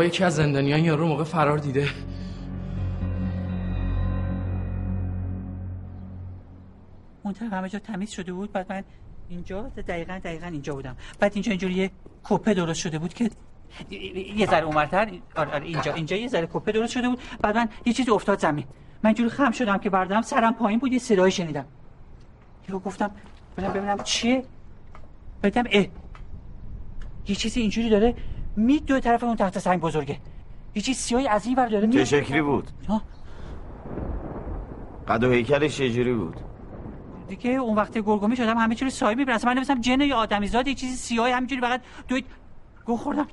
یکی 0.10 0.24
از 0.24 0.36
زندانیان 0.36 0.86
یارو 0.86 1.08
موقع 1.08 1.24
فرار 1.24 1.58
دیده. 1.58 1.88
اون 7.24 7.34
طرف 7.34 7.54
همه 7.54 7.70
جا 7.70 7.80
تمیز 7.80 8.10
شده 8.10 8.34
بود 8.34 8.52
بعد 8.52 8.66
من 8.70 8.84
اینجا 9.30 9.62
دقیقا 9.62 10.20
دقیقا 10.24 10.48
اینجا 10.48 10.76
بودم. 10.76 10.96
بعد 11.20 11.32
اینجا 11.34 11.50
اینجوری 11.50 11.74
یه 11.74 11.92
کپه 12.24 12.54
درست 12.54 12.80
شده 12.80 13.00
بود 13.00 13.14
که 13.14 13.30
یه 14.36 14.46
ذره 14.46 14.66
اونورتر 14.66 15.12
آره 15.36 15.52
آره 15.52 15.66
اینجا 15.66 15.94
اینجا 15.94 16.16
یه 16.16 16.28
ذره 16.28 16.48
کپه 16.54 16.72
درست 16.72 16.92
شده 16.92 17.10
بود. 17.10 17.20
بعد 17.42 17.58
من 17.58 17.70
یه 17.86 17.94
چیزی 17.94 18.12
افتاد 18.12 18.40
زمین. 18.40 18.66
من 19.04 19.08
اینجوری 19.08 19.30
خم 19.30 19.52
شدم 19.52 19.78
که 19.78 19.90
بردم 19.90 20.22
سرم 20.22 20.54
پایین 20.54 20.80
بود 20.80 20.94
یه 20.94 21.00
صدایی 21.00 21.32
شنیدم. 21.32 21.66
یهو 22.70 22.80
گفتم 22.80 23.12
ببینم 23.58 23.74
ببینم 23.74 24.04
چیه؟ 24.04 24.44
ببینم 25.44 25.66
اه 25.72 25.86
یه 27.28 27.36
چیزی 27.36 27.62
اینجوری 27.62 27.90
داره 27.90 28.16
می 28.60 28.80
دو 28.80 29.00
طرف 29.00 29.24
اون 29.24 29.36
تخت 29.36 29.60
سنگ 29.60 29.82
بزرگه. 29.82 30.18
یه 30.76 30.82
چیز 30.82 30.98
سیاهی 30.98 31.28
از 31.28 31.46
این 31.46 31.56
ور 31.56 31.68
داره. 31.68 31.88
چه. 31.88 32.06
شکلی 32.06 32.42
بود؟ 32.42 32.72
ها؟ 32.88 33.02
قد 35.08 35.24
و 35.24 35.32
هیکلش 35.32 35.78
چجوری 35.78 36.14
بود؟ 36.14 36.36
دیگه 37.28 37.50
اون 37.50 37.76
وقت 37.76 37.98
گرگومی 37.98 38.36
شدم 38.36 38.58
همه 38.58 38.76
چی 38.76 38.86
رو 38.86 38.92
سایه 38.92 39.16
می‌بینم 39.16 39.36
اصلا 39.36 39.50
من 39.50 39.56
نمیستم 39.56 39.82
جن 39.82 40.02
یا 40.02 40.18
آدمی 40.18 40.48
زاد 40.48 40.68
یه 40.68 40.74
چیزی 40.74 40.96
سیاهی 40.96 41.32
همینجوری 41.32 41.62
فقط 41.62 41.82
دوید. 42.08 42.26
گو 42.86 42.98
خوردم. 42.98 43.28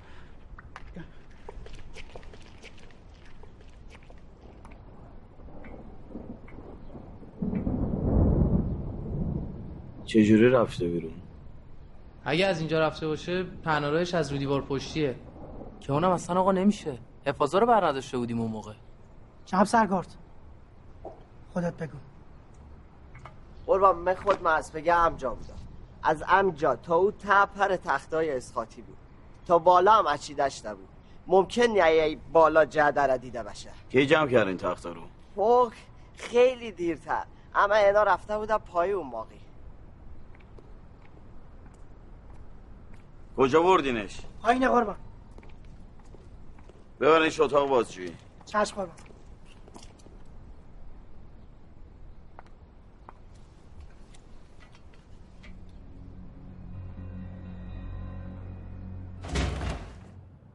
چجوری 10.04 10.48
رفته 10.48 10.88
بیرون؟ 10.88 11.12
اگه 12.28 12.46
از 12.46 12.58
اینجا 12.58 12.80
رفته 12.80 13.06
باشه 13.06 13.46
تنها 13.64 13.90
راهش 13.90 14.14
از 14.14 14.32
رو 14.32 14.38
دیوار 14.38 14.62
پشتیه. 14.62 15.16
که 15.80 15.92
اونم 15.92 16.10
اصلا 16.10 16.40
آقا 16.40 16.52
نمیشه. 16.52 16.98
حفاظا 17.26 17.58
رو 17.58 17.66
بر 17.66 17.86
نداشته 17.86 18.18
بودیم 18.18 18.40
اون 18.40 18.50
موقع. 18.50 18.72
جناب 19.44 19.64
سرگارد 19.64 20.14
خودت 21.52 21.76
بگو. 21.76 21.96
قربان 23.66 23.96
من 23.96 24.14
خود 24.14 24.42
مسبگه 24.42 24.94
امجا 24.94 25.34
بودم. 25.34 25.58
از 26.02 26.24
امجا 26.28 26.76
تا 26.76 26.94
او 26.96 27.10
تپر 27.10 27.76
تختای 27.76 28.36
اسخاتی 28.36 28.82
بود. 28.82 28.96
تا 29.46 29.58
بالا 29.58 29.92
هم 29.92 30.06
اچیدش 30.06 30.64
نبود 30.64 30.88
ممکن 31.26 31.62
نیه 31.62 32.18
بالا 32.32 32.64
جده 32.64 33.06
را 33.06 33.16
دیده 33.16 33.42
باشه 33.42 33.70
کی 33.90 34.06
جمع 34.06 34.30
کردین 34.30 34.56
تخت 34.56 34.86
رو؟ 34.86 35.02
فوق 35.34 35.72
خیلی 36.16 36.72
دیرتر. 36.72 37.24
اما 37.54 37.74
اینا 37.74 38.02
رفته 38.02 38.38
بودن 38.38 38.58
پای 38.58 38.92
اون 38.92 39.06
موقعی 39.06 39.45
کجا 43.36 43.62
بردینش؟ 43.62 44.20
آینه 44.42 44.68
قربان. 44.68 44.96
ببرینش 47.00 47.40
اتاق 47.40 47.68
بازجویی. 47.68 48.12
چشم 48.46 48.76
قربان. 48.76 48.96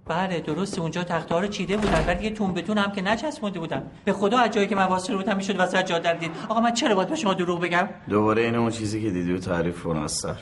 بله 0.05 0.39
درست 0.39 0.79
اونجا 0.79 1.03
تخته 1.03 1.35
رو 1.35 1.47
چیده 1.47 1.77
بودن. 1.77 2.07
ولی 2.07 2.23
یه 2.23 2.29
تون 2.29 2.53
بتون 2.53 2.77
هم 2.77 2.91
که 2.91 3.01
نچسبونده 3.01 3.59
بودن. 3.59 3.91
به 4.05 4.13
خدا 4.13 4.39
از 4.39 4.51
جایی 4.51 4.67
که 4.67 4.75
من 4.75 4.85
واسه 4.85 5.15
بودم 5.15 5.37
می‌شد 5.37 5.57
واسه 5.57 5.83
جا 5.83 5.99
در 5.99 6.13
دید 6.13 6.31
آقا 6.49 6.61
من 6.61 6.73
چرا 6.73 6.95
باید 6.95 7.09
به 7.09 7.15
شما 7.15 7.33
دروغ 7.33 7.61
بگم؟ 7.61 7.89
دوباره 8.09 8.41
این 8.41 8.55
اون 8.55 8.69
چیزی 8.69 9.01
که 9.01 9.09
دیدی 9.09 9.33
و 9.33 9.37
تعریف 9.37 9.83
کن 9.83 9.97
از 9.97 10.11
سر 10.11 10.37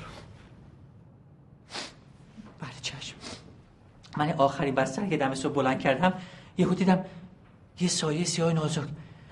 من 4.19 4.33
آخرین 4.37 4.75
بستر 4.75 5.05
که 5.05 5.17
دم 5.17 5.33
صبح 5.35 5.53
بلند 5.53 5.79
کردم 5.79 6.13
یهو 6.57 6.73
دیدم 6.73 7.05
یه 7.79 7.87
سایه 7.87 8.23
سیاه 8.23 8.53
نازک 8.53 8.87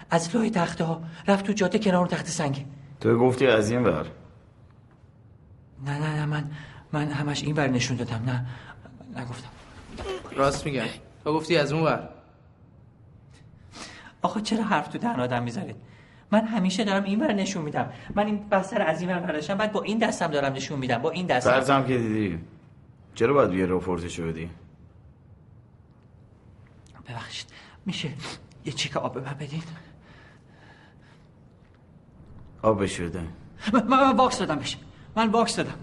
از 0.10 0.36
لای 0.36 0.50
تخته 0.50 0.84
ها 0.84 1.02
رفت 1.28 1.46
تو 1.46 1.54
جاده 1.54 1.80
کنار 1.80 2.08
تخت 2.08 2.28
سنگی 2.28 2.66
تو 3.00 3.18
گفتی 3.18 3.48
از 3.48 3.72
این 3.72 3.84
ور؟ 3.84 4.06
نه 5.86 6.00
نه 6.00 6.16
نه 6.16 6.26
من 6.26 6.52
من 6.92 7.08
همش 7.12 7.44
این 7.44 7.56
ور 7.56 7.68
نشون 7.68 7.98
دادم 7.98 8.24
نه 8.26 8.46
نگفتم. 9.22 9.50
راست 10.36 10.66
میگم 10.66 10.86
تو 11.24 11.34
گفتی 11.34 11.58
از 11.58 11.72
اون 11.74 11.84
ور. 11.84 12.10
آخه 14.22 14.42
چرا 14.42 14.64
حرف 14.64 14.88
تو 14.88 14.98
دهن 14.98 15.20
آدم 15.20 15.44
می‌ذارید 15.44 15.76
من 16.32 16.46
همیشه 16.46 16.84
دارم 16.84 17.04
این 17.04 17.20
ور 17.22 17.34
نشون 17.34 17.64
میدم. 17.64 17.92
من 18.16 18.26
این 18.26 18.50
بستر 18.50 18.82
از 18.82 19.02
این 19.02 19.10
ور 19.10 19.20
برداشتم 19.20 19.58
بعد 19.58 19.72
با 19.72 19.82
این 19.82 19.98
دستم 19.98 20.28
دارم 20.28 20.54
نشون 20.54 20.80
میدم 20.80 20.98
با 20.98 21.12
این 21.12 21.26
دستم. 21.26 21.52
فرضم 21.52 21.84
که 21.84 21.98
دیدی. 21.98 22.40
چرا 23.16 23.34
باید 23.34 23.50
بیه 23.50 23.66
رپورتشو 23.66 24.28
بدی؟ 24.28 24.50
ببخشید. 27.10 27.48
میشه 27.86 28.10
یه 28.66 28.74
چیک 28.74 28.98
آب 28.98 29.14
به 29.14 29.22
من 29.22 29.34
بدین؟ 29.34 29.64
آب 32.62 32.84
بشوده 32.84 33.22
من, 33.74 33.88
من, 33.88 34.14
باکس 34.14 34.40
دادم 34.40 34.56
بهش 34.56 34.78
من 35.16 35.32
باکس 35.32 35.56
دادم. 35.56 35.74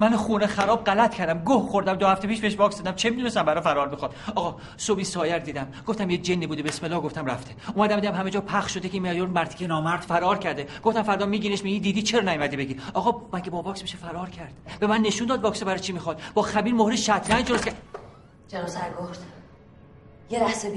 من 0.00 0.16
خونه 0.16 0.46
خراب 0.46 0.84
غلط 0.84 1.14
کردم. 1.14 1.38
گوه 1.38 1.68
خوردم. 1.68 1.94
دو 1.94 2.06
هفته 2.06 2.28
پیش 2.28 2.40
بهش 2.40 2.54
باکس 2.54 2.76
دادم. 2.76 2.94
چه 2.96 3.10
می‌دونستم 3.10 3.42
برای 3.42 3.62
فرار 3.62 3.88
بخواد 3.88 4.14
آقا 4.34 4.60
صبحی 4.76 5.04
سایر 5.04 5.38
دیدم. 5.38 5.68
گفتم 5.86 6.10
یه 6.10 6.18
جنی 6.18 6.46
بوده. 6.46 6.62
بسم 6.62 6.86
الله 6.86 7.00
گفتم 7.00 7.26
رفته. 7.26 7.54
اومدم 7.74 8.00
دیدم 8.00 8.14
همه 8.14 8.30
جا 8.30 8.40
پخش 8.40 8.74
شده 8.74 8.88
که 8.88 9.00
میلیون 9.00 9.30
مردی 9.30 9.54
که 9.54 9.66
نامرد 9.66 10.00
فرار 10.00 10.38
کرده. 10.38 10.66
گفتم 10.82 11.02
فردا 11.02 11.26
میگینش 11.26 11.64
میگی. 11.64 11.80
دیدی 11.80 12.02
چرا 12.02 12.20
نیومدی 12.20 12.56
بگی؟ 12.56 12.76
آقا 12.94 13.38
مگه 13.38 13.50
با 13.50 13.62
باکس 13.62 13.82
میشه 13.82 13.96
فرار 13.96 14.30
کرد؟ 14.30 14.52
به 14.80 14.86
من 14.86 15.00
نشون 15.00 15.26
داد 15.26 15.40
باکس 15.40 15.62
برای 15.62 15.80
چی 15.80 15.92
می‌خواد. 15.92 16.20
با 16.34 16.42
خبیر 16.42 16.74
مهر 16.74 16.96
شطرنج 16.96 17.48
درست 17.48 17.64
کرد. 17.64 17.76
جناب 18.48 18.66
سرگرد. 18.66 19.41
یه 20.32 20.40
لحظه 20.40 20.70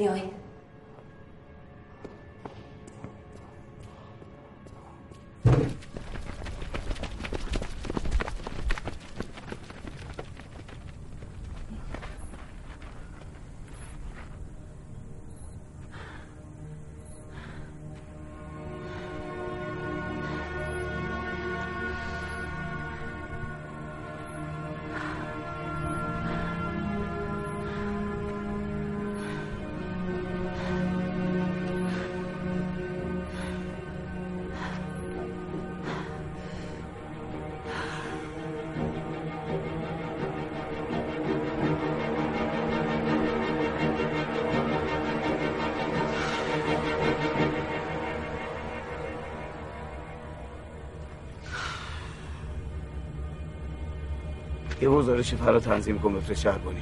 یه 54.81 54.89
گزارش 54.89 55.33
فرا 55.33 55.59
تنظیم 55.59 55.99
کن 55.99 56.13
بفرست 56.13 56.41
شهر 56.41 56.57
کنی. 56.57 56.81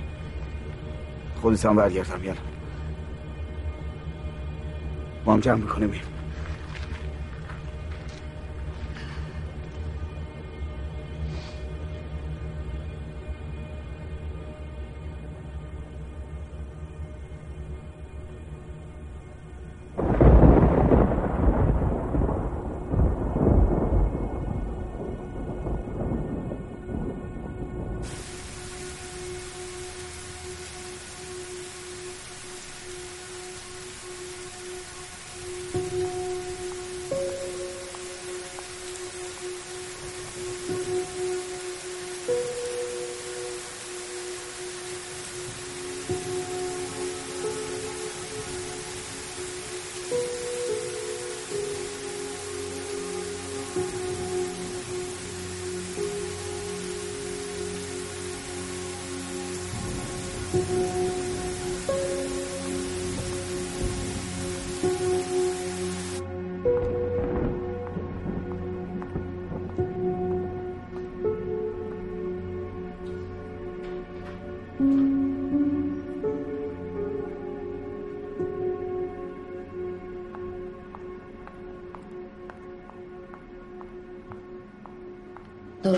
خودت 1.41 1.65
هم 1.65 1.75
برگردم 1.75 2.23
یالا 2.23 2.39
ما 5.25 5.33
هم 5.33 5.39
جمع 5.39 5.55
می‌کنیم 5.55 6.01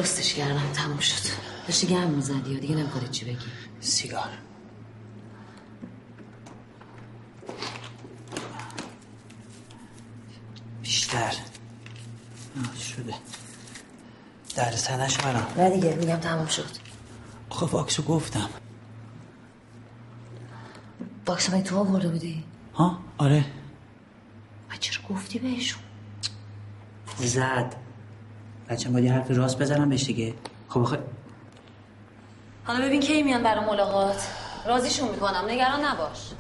درستش 0.06 0.34
کردم. 0.34 0.72
تموم 0.74 1.00
شد. 1.00 1.30
داشتی 1.68 1.88
گرم 1.88 2.10
می‌زدی 2.10 2.52
یا 2.54 2.60
دیگه 2.60 2.76
نمی‌خواد 2.76 3.12
چی 3.12 3.26
بگی؟ 3.26 3.46
سیگار. 3.80 4.30
بیشتر. 10.82 11.34
آه، 12.58 12.76
شده. 12.80 13.14
در 14.56 14.72
سنش 14.72 15.26
منم 15.26 15.48
نه 15.58 15.70
دیگه 15.70 15.96
میگم 15.96 16.16
تموم 16.16 16.48
شد. 16.48 16.70
آخه 17.50 17.66
واکسو 17.66 18.04
گفتم. 18.04 18.50
باکس 21.26 21.50
من 21.50 21.64
تو 21.64 21.78
آورده 21.78 22.10
بودی؟ 22.10 22.44
ها؟ 22.74 23.00
آره. 23.18 23.46
چرا 24.80 25.04
گفتی 25.10 25.40
بهشون؟ 25.40 25.82
زد. 27.20 27.85
بچه 28.70 28.90
باید 28.90 29.06
یه 29.06 29.14
حرف 29.14 29.32
راست 29.32 29.60
بزنم 29.60 29.90
بهش 29.90 30.04
دیگه. 30.04 30.34
خب 30.70 30.82
آخه 30.82 31.00
حالا 32.64 32.86
ببین 32.86 33.00
کی 33.00 33.24
میان 33.24 33.44
برای 33.44 33.66
ملاقات؟ 33.66 34.28
راضیشون 34.66 35.10
می‌کنم 35.10 35.46
نگران 35.48 35.86
نباش. 35.86 36.32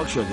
پاک 0.00 0.08
شده. 0.08 0.24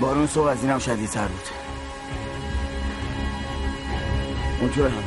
بارون 0.00 0.26
صبح 0.26 0.46
از 0.46 0.62
اینم 0.64 0.78
شدیدتر 0.78 1.26
بود. 1.26 1.40
اونطور 4.60 4.88
هنوز 4.88 5.02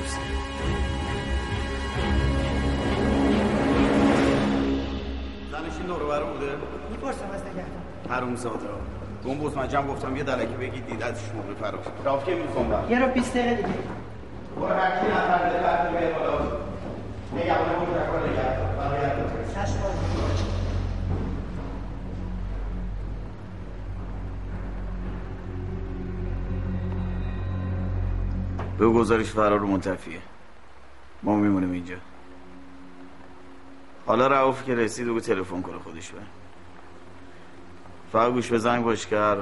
زنشین 5.51 5.85
دورو 5.87 6.07
برو 6.07 6.25
بوده؟ 6.25 6.51
می‌پرسم 6.91 7.17
از 7.33 7.41
نگهدار. 7.41 7.65
حروم 8.09 8.35
زاده 8.35 8.57
گم 9.25 9.37
بود 9.37 9.57
مجم 9.57 9.87
گفتم 9.87 10.17
یه 10.17 10.23
دلکی 10.23 10.53
بگید 10.53 10.85
دیدتش 10.85 11.21
موقع 11.35 11.53
فرار 11.61 11.79
راف 12.05 12.25
که 12.25 12.35
می‌خوام 12.35 12.69
بر 12.69 12.91
یه 12.91 12.99
رو 12.99 13.07
بیست 13.07 13.37
دقیقه 13.37 13.55
دیگه. 13.55 13.67
برو 14.55 14.73
هر 14.73 14.91
کی 14.99 15.07
نفر 15.07 15.49
ده 15.49 15.61
فرد 15.63 15.97
بیار 15.97 16.13
بالا. 16.13 16.63
نگهبان 17.35 17.82
به 28.83 28.89
گزارش 28.89 29.31
فرار 29.31 29.59
منتفیه. 29.59 30.21
ما 31.23 31.35
میمونیم 31.35 31.71
اینجا. 31.71 31.95
حالا 34.05 34.27
رعوف 34.27 34.63
که 34.63 34.75
رسید 34.75 35.07
بگو 35.07 35.19
تلفن 35.19 35.61
کنه 35.61 35.79
خودش 35.79 36.09
بر 36.09 36.19
فقط 38.11 38.31
گوش 38.31 38.47
به 38.47 38.57
زنگ 38.57 38.83
باش 38.83 39.07
کر 39.07 39.37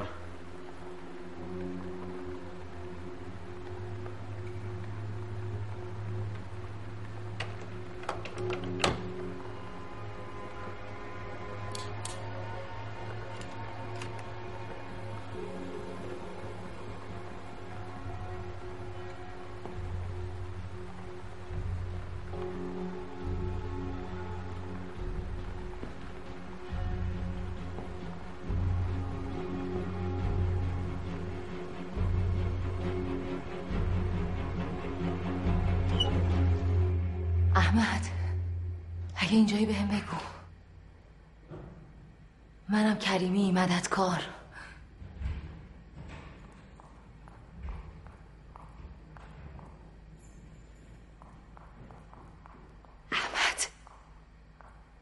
مددکار 44.02 44.24
احمد 53.12 53.68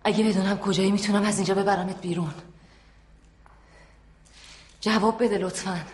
اگه 0.04 0.24
بدونم 0.24 0.58
کجایی 0.58 0.91
می‌تونم 0.91 1.24
از 1.24 1.36
اینجا 1.36 1.56
ببرمت 1.56 2.02
بیرون. 2.02 2.34
جواب 4.82 5.24
بده 5.24 5.38
لطفا. 5.38 5.86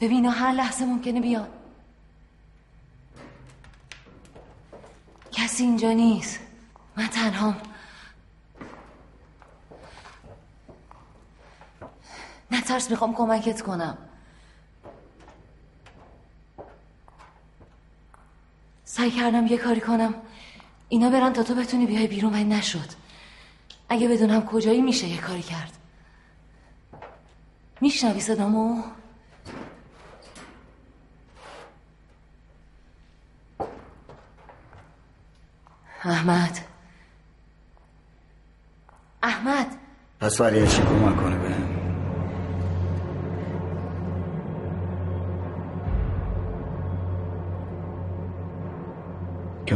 ببین 0.00 0.26
هر 0.26 0.52
لحظه 0.52 0.84
ممکنه 0.84 1.20
بیان. 1.20 1.48
کسی 5.32 5.62
اینجا 5.64 5.92
نیست. 5.92 6.40
من 6.96 7.06
تنهام. 7.06 7.71
نترس 12.62 12.90
می‌خوام 12.90 13.14
کمکت 13.14 13.62
کنم. 13.62 13.98
سعی 18.84 19.10
کردم 19.10 19.46
یه 19.46 19.58
کاری 19.58 19.80
کنم. 19.80 20.14
اینا 20.88 21.10
برن 21.10 21.32
تا 21.32 21.42
تو 21.42 21.54
بتونی 21.54 21.86
بیای 21.86 22.06
بیرون 22.06 22.32
ولی 22.32 22.44
نشد. 22.44 22.90
اگه 23.88 24.08
بدونم 24.08 24.46
کجایی 24.46 24.82
میشه 24.82 25.06
یه 25.06 25.20
کاری 25.20 25.42
کرد. 25.42 25.72
میشنوی 27.80 28.20
صدامو؟ 28.20 28.82
احمد. 36.04 36.58
احمد. 39.22 39.66
پس 40.20 40.38
فریاد 40.38 40.68
چی 40.68 40.82
کمک 40.82 41.16
کنه 41.16 41.36
به 41.36 41.71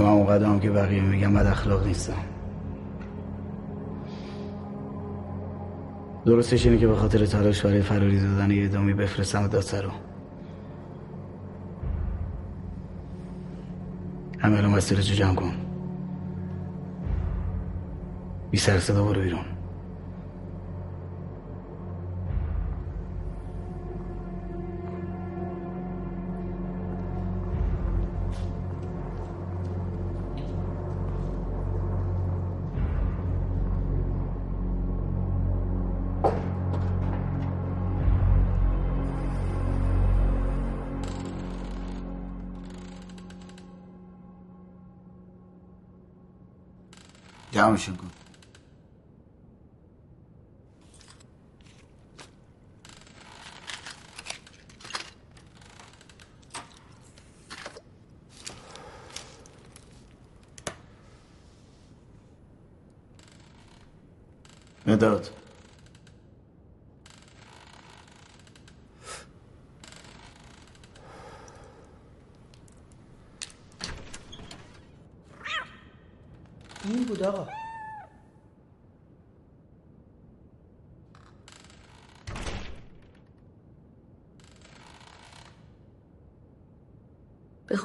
من 0.06 0.12
اون 0.12 0.26
قدم 0.26 0.60
که 0.60 0.70
بقیه 0.70 1.02
میگم 1.02 1.34
بد 1.34 1.46
اخلاق 1.46 1.86
نیستم 1.86 2.22
درستش 6.26 6.66
اینه 6.66 6.78
که 6.78 6.86
به 6.86 6.96
خاطر 6.96 7.26
تلاش 7.26 7.66
برای 7.66 7.82
فراری 7.82 8.20
دادن 8.20 8.50
یه 8.50 8.64
ادامی 8.64 8.94
بفرستم 8.94 9.46
دادسرو 9.46 9.90
همه 14.38 14.58
الان 14.58 14.74
وسیلتو 14.74 15.14
جمع 15.14 15.34
کن. 15.34 15.52
بی 18.50 18.58
سر 18.58 18.78
صدا 18.78 19.04
برو 19.04 19.20
بیرون. 19.20 19.55
جمعشون 47.76 47.96
کن 47.96 48.10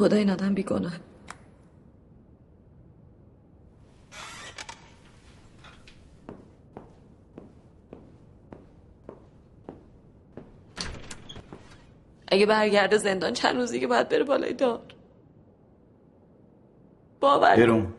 خدا 0.01 0.17
این 0.17 0.29
آدم 0.29 0.53
بیگناه. 0.53 0.93
اگه 12.27 12.45
برگرده 12.45 12.97
زندان 12.97 13.33
چند 13.33 13.55
روزی 13.55 13.79
که 13.79 13.87
باید 13.87 14.09
بره 14.09 14.23
بالای 14.23 14.53
دار. 14.53 14.81
باور 17.19 17.55
برون 17.55 17.93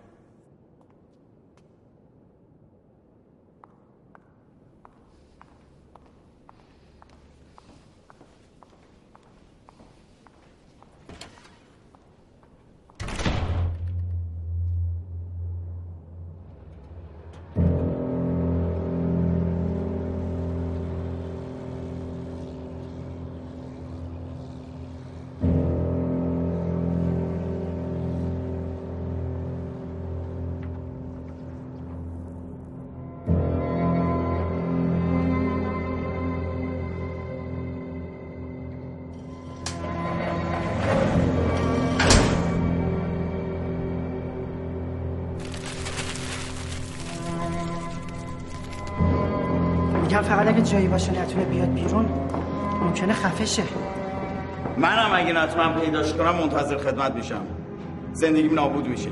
جایی 50.73 50.89
باشه 50.89 51.23
نتونه 51.23 51.45
بیاد 51.45 51.75
بیرون 51.75 52.05
ممکنه 52.83 53.13
خفه 53.13 53.47
شه. 53.47 53.63
منم 54.79 55.11
اگه 55.15 55.33
نتونم 55.33 55.81
پیداش 55.81 56.13
کنم 56.15 56.35
منتظر 56.35 56.79
خدمت 56.79 57.15
میشم. 57.15 57.47
زندگیم 58.13 58.55
نابود 58.55 58.87
میشه. 58.89 59.09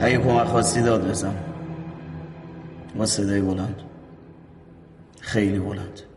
اگه 0.00 0.18
کمک 0.18 0.46
خواستی 0.46 0.82
داد 0.82 1.08
بزن. 1.08 1.34
با 2.96 3.06
صدای 3.06 3.40
بلند. 3.40 3.82
خیلی 5.20 5.58
بلند. 5.58 6.11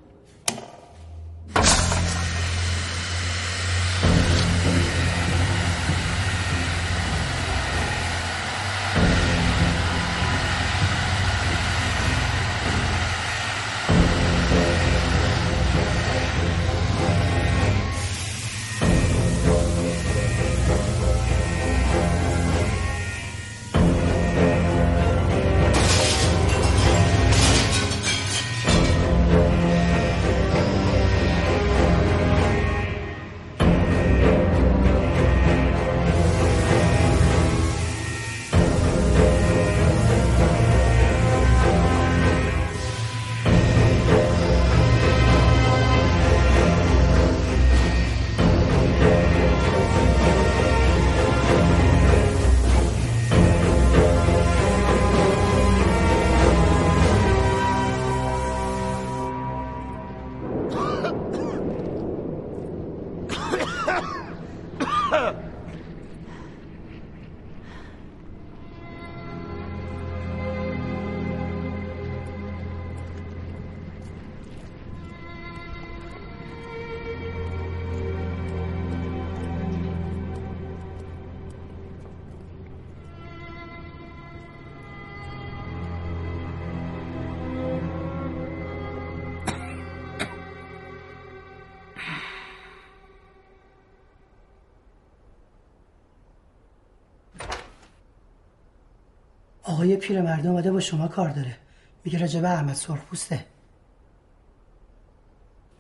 آقای 99.76 99.95
پیرمرد 99.97 100.47
اومده 100.47 100.71
با 100.71 100.80
شما 100.80 101.07
کار 101.07 101.30
داره. 101.30 101.57
میگه 102.03 102.19
راجب 102.19 102.45
احمد 102.45 102.73
سرخپوسته 102.73 103.45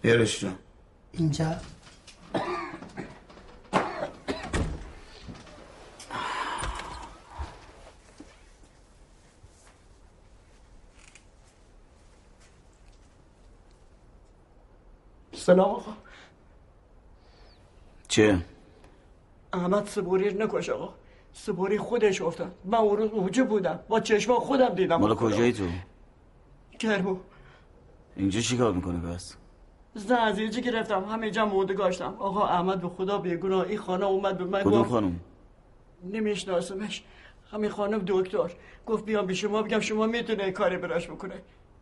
بیارش 0.01 0.41
جان 0.41 0.55
اینجا. 1.11 1.55
سلام 15.33 15.69
آقا. 15.69 15.93
چه؟ 18.07 18.41
احمد 19.53 19.87
سبوری 19.87 20.33
نکش 20.33 20.69
آقا. 20.69 20.93
سبوری 21.37 21.77
خودش 21.77 22.21
افتاد. 22.21 22.51
من 22.65 22.77
اون 22.77 22.97
روز 22.97 23.09
اونجا 23.11 23.43
بودم. 23.43 23.79
با 23.87 23.99
چشما 23.99 24.39
خودم 24.39 24.69
دیدم. 24.69 24.95
مال 24.95 25.15
کجایی 25.15 25.53
تو؟ 25.53 25.63
کرمو 26.79 27.17
اینجا 28.15 28.39
چیکار 28.39 28.73
می‌کنه 28.73 28.99
پس؟ 28.99 29.35
زن 29.93 30.15
از 30.15 30.39
اینجا 30.39 30.59
گرفتم. 30.59 31.03
همینجا 31.03 31.45
موده 31.45 31.73
گاشتم. 31.73 32.15
آقا 32.19 32.47
احمد 32.47 32.81
به 32.81 32.89
خدا 32.89 33.17
بیگناه 33.17 33.67
این 33.67 33.77
خانه 33.77 34.05
اومد 34.05 34.37
به 34.37 34.43
من 34.43 34.61
کدوم 34.61 34.81
گفت 34.81 34.89
خانم؟ 34.89 35.19
نمیشناسمش. 36.03 37.03
همین 37.51 37.69
خانم 37.69 38.03
دکتر. 38.07 38.51
گفت 38.85 39.05
بیام 39.05 39.25
به 39.25 39.33
شما. 39.33 39.61
بگم 39.61 39.79
شما 39.79 40.05
می‌تونه 40.05 40.51
کاری 40.51 40.77
براش 40.77 41.07
بکنه 41.07 41.35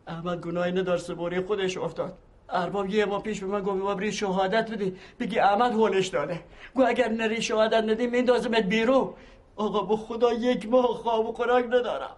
احمد 0.06 0.40
گناهی 0.40 0.72
ندار 0.72 0.98
سبوری 0.98 1.40
خودش 1.40 1.78
افتاد. 1.78 2.18
ارباب 2.48 2.90
یه 2.90 3.04
ما 3.04 3.18
پیش 3.18 3.40
به 3.40 3.46
من 3.46 3.60
گفت 3.60 3.78
بابا 3.78 3.94
بری 3.94 4.12
شهادت 4.12 4.70
بدی. 4.70 4.96
بگی 5.20 5.38
احمد 5.38 5.72
هولش 5.72 6.06
داده. 6.06 6.40
گو 6.74 6.84
اگر 6.86 7.08
نری 7.08 7.42
شهادت 7.42 7.84
ندی 7.84 8.06
میندازمت 8.06 8.62
بیرون. 8.62 9.14
آقا 9.56 9.80
به 9.82 9.96
خدا 9.96 10.32
یک 10.32 10.68
ماه 10.68 10.86
خواب 10.86 11.28
و 11.28 11.32
خوراک 11.32 11.64
ندارم. 11.64 12.16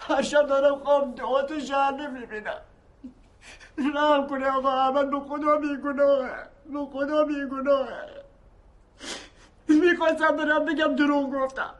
هر 0.00 0.22
شب 0.22 0.46
دارم 0.46 0.78
خواب 0.78 1.14
دعات 1.14 1.58
شهر 1.58 1.90
نمی‌بینم. 1.90 2.60
رحم 3.94 4.26
کنه 4.26 4.50
آقا 4.50 4.70
احمد 4.70 5.10
به 5.10 5.20
خدا 5.20 5.56
بیگناهه 5.56 6.48
به 6.72 6.86
خدا 6.92 7.24
بیگناهه 7.24 8.20
می‌خواستم 9.68 10.36
برم 10.36 10.64
بگم 10.64 10.96
دروغ 10.96 11.30
گفتم. 11.30 11.70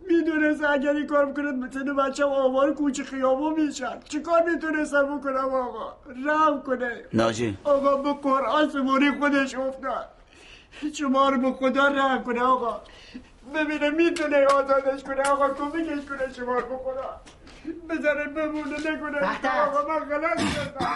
می‌دونست 0.00 0.64
اگر 0.64 0.90
این 0.90 1.06
کار 1.06 1.26
بکنه 1.26 1.52
مثل 1.52 1.92
بچه 1.92 2.24
آوار 2.24 2.74
کوچه 2.74 3.04
خیابو 3.04 3.50
میشن 3.50 4.00
چیکار 4.00 4.42
می‌تونستم 4.42 5.18
بکنم 5.18 5.54
آقا؟ 5.54 5.92
رحم 6.26 6.62
کنه 6.62 7.04
ناجی. 7.12 7.58
آقا 7.64 7.96
به 7.96 8.12
قرآن 8.12 8.68
سموری 8.70 9.10
خودش 9.18 9.54
افتاد 9.54 10.08
شما 10.98 11.28
رو 11.28 11.38
به 11.38 11.52
خدا 11.52 11.88
رحم 11.88 12.24
کنه 12.24 12.42
آقا. 12.42 12.80
ببینه 13.54 13.90
می‌تونه 13.90 14.46
آزادش 14.46 15.02
کنه. 15.02 15.22
آقا 15.22 15.48
کمکش 15.48 16.04
کنه 16.08 16.32
شما 16.36 16.54
رو 16.58 16.68
به 16.68 16.76
خدا 16.84 17.20
بذاره 17.90 18.24
بمونه 18.24 18.78
نکنه 18.78 19.60
آقا 19.60 19.88
من 19.88 20.08
غلط 20.08 20.54
کردم. 20.54 20.90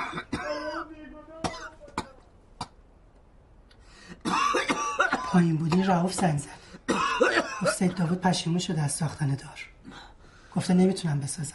پایین 5.33 5.57
بودین 5.57 5.87
رعوف 5.87 6.12
زنگ 6.14 6.39
زد. 6.39 6.64
سید 7.79 7.95
داوود 7.95 8.20
پشیمون 8.20 8.59
شده 8.59 8.83
از 8.83 8.93
ساختن 8.93 9.27
دار. 9.27 9.68
گفته 10.57 10.75
نمی‌تونم 10.75 11.20
بسازم. 11.20 11.55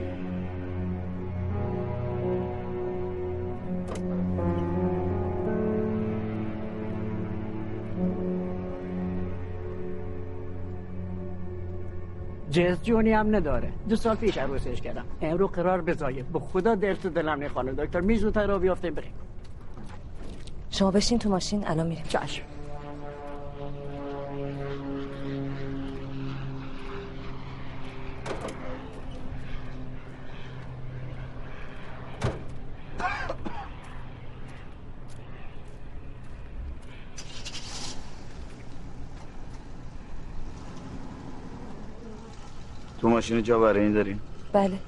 جس 12.51 12.83
جونی 12.83 13.11
هم 13.11 13.35
نداره. 13.35 13.69
دو 13.89 13.95
سال 13.95 14.15
پیش 14.15 14.37
عروسش 14.37 14.81
کردم. 14.81 15.05
امرو 15.21 15.47
قرار 15.47 15.81
بزایه 15.81 16.23
به 16.23 16.39
خدا 16.39 16.75
دل 16.75 16.93
تو 16.93 17.09
دلم 17.09 17.43
نخوانه. 17.43 17.71
دکتر 17.71 18.01
میزو 18.01 18.31
تا 18.31 18.45
را 18.45 18.59
بیافته 18.59 18.91
بریم. 18.91 19.13
شما 20.69 20.91
بشین 20.91 21.19
تو 21.19 21.29
ماشین 21.29 21.67
الان 21.67 21.87
میریم. 21.87 22.03
چشم. 22.09 22.43
ماشین 43.21 43.43
جا 43.43 43.59
برای 43.59 43.83
این 43.83 43.93
داریم؟ 43.93 44.21
بله. 44.53 44.79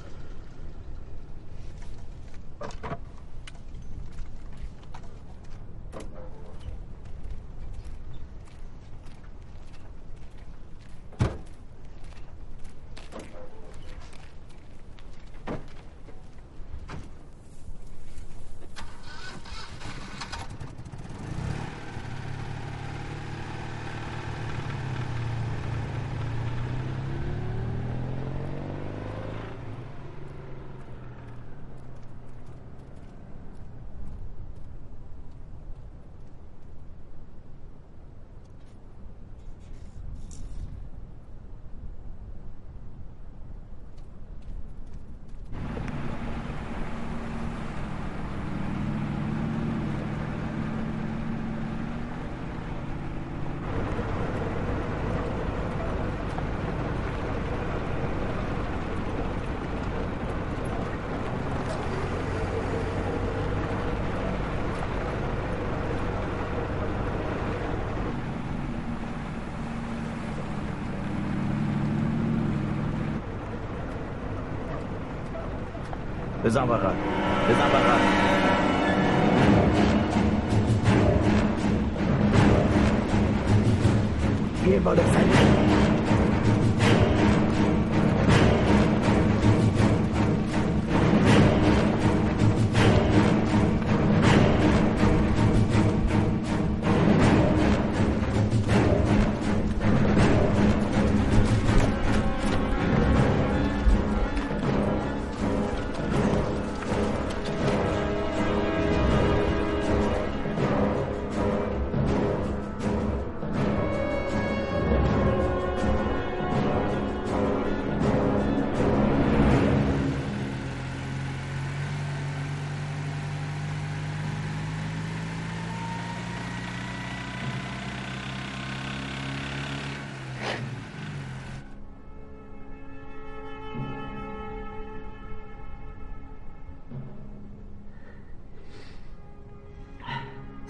بزن 76.54 76.66
بغل 76.66 76.94
بزن 77.50 77.68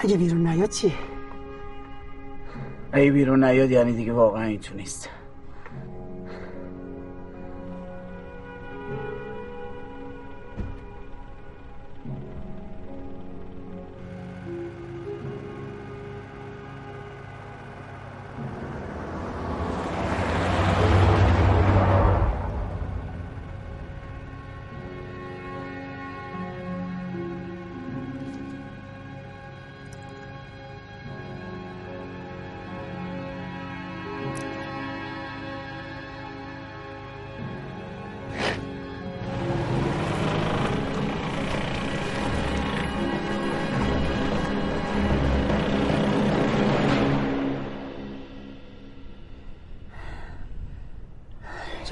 اگه 0.04 0.18
بیرون 0.18 0.48
نیاد 0.48 0.70
چیه؟ 0.70 0.94
ای 2.94 3.12
بیرون 3.12 3.44
نیاد 3.44 3.72
یعنی 3.72 3.94
دیگه 3.94 4.14
واقعا 4.14 4.44
این 4.44 4.60
تو 4.60 4.76
نیست 4.76 5.10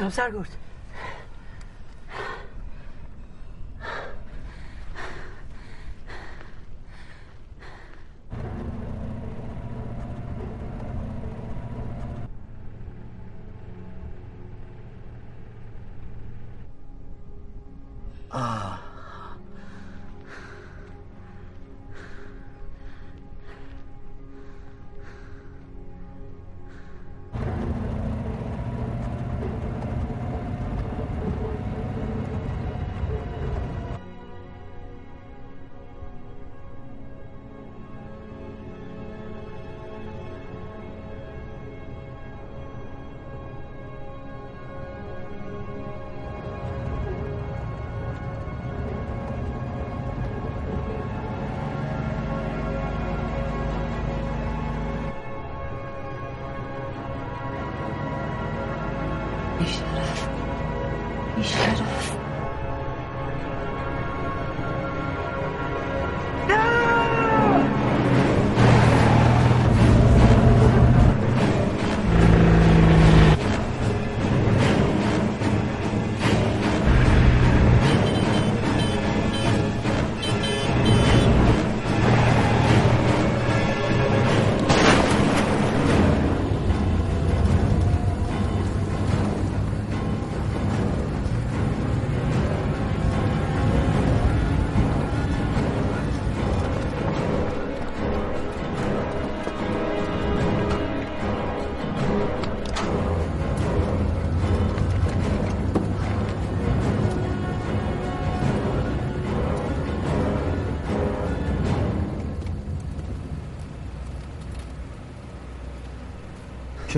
جناب 0.02 0.14
سرگرد 0.14 0.61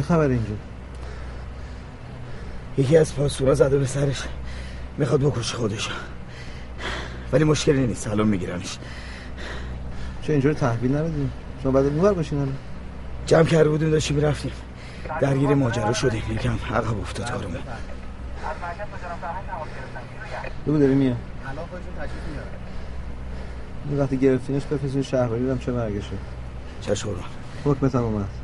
خبر 0.04 0.28
اینجا؟ 0.28 0.56
یکی 2.78 2.98
از 2.98 3.16
پاسورا 3.16 3.54
زده 3.54 3.78
به 3.78 3.86
سرش. 3.86 4.24
می‌خواد 4.98 5.22
بکشه 5.22 5.58
خودش. 5.58 5.90
ولی 7.32 7.44
مشکلی 7.44 7.88
نیست 7.88 8.08
الان 8.08 8.28
میگیرنش. 8.28 8.78
چه 10.22 10.34
اینجوری 10.34 10.56
تحویل 10.56 10.92
ندادیم؟ 10.92 11.32
شما 11.64 11.72
بعد 11.72 11.86
اونور 11.86 12.14
باشین 12.14 12.38
الان. 12.38 12.56
جمع 13.26 13.44
کرده 13.44 13.70
بودیم 13.70 13.92
داشتیم 13.92 14.16
می‌رفتیم. 14.16 14.52
درگیر 15.22 15.54
ماجرا 15.54 15.94
شدیم 15.94 16.24
یکم 16.30 16.58
عقب 16.74 17.00
افتاد 17.00 17.32
کارمون. 17.32 17.58
بگو 20.68 20.78
داری 20.78 20.96
میام 20.96 21.18
وقتی 23.98 24.18
گرفتینش 24.18 24.64
بفرستین 24.66 25.02
شهربانی 25.02 25.50
هم 25.50 25.60
چه 25.60 25.72
مرگشه. 25.72 26.08
چشم 26.82 27.10
قربان 27.10 27.26
حکم 27.66 27.88
تمام 27.88 28.16
است 28.16 28.43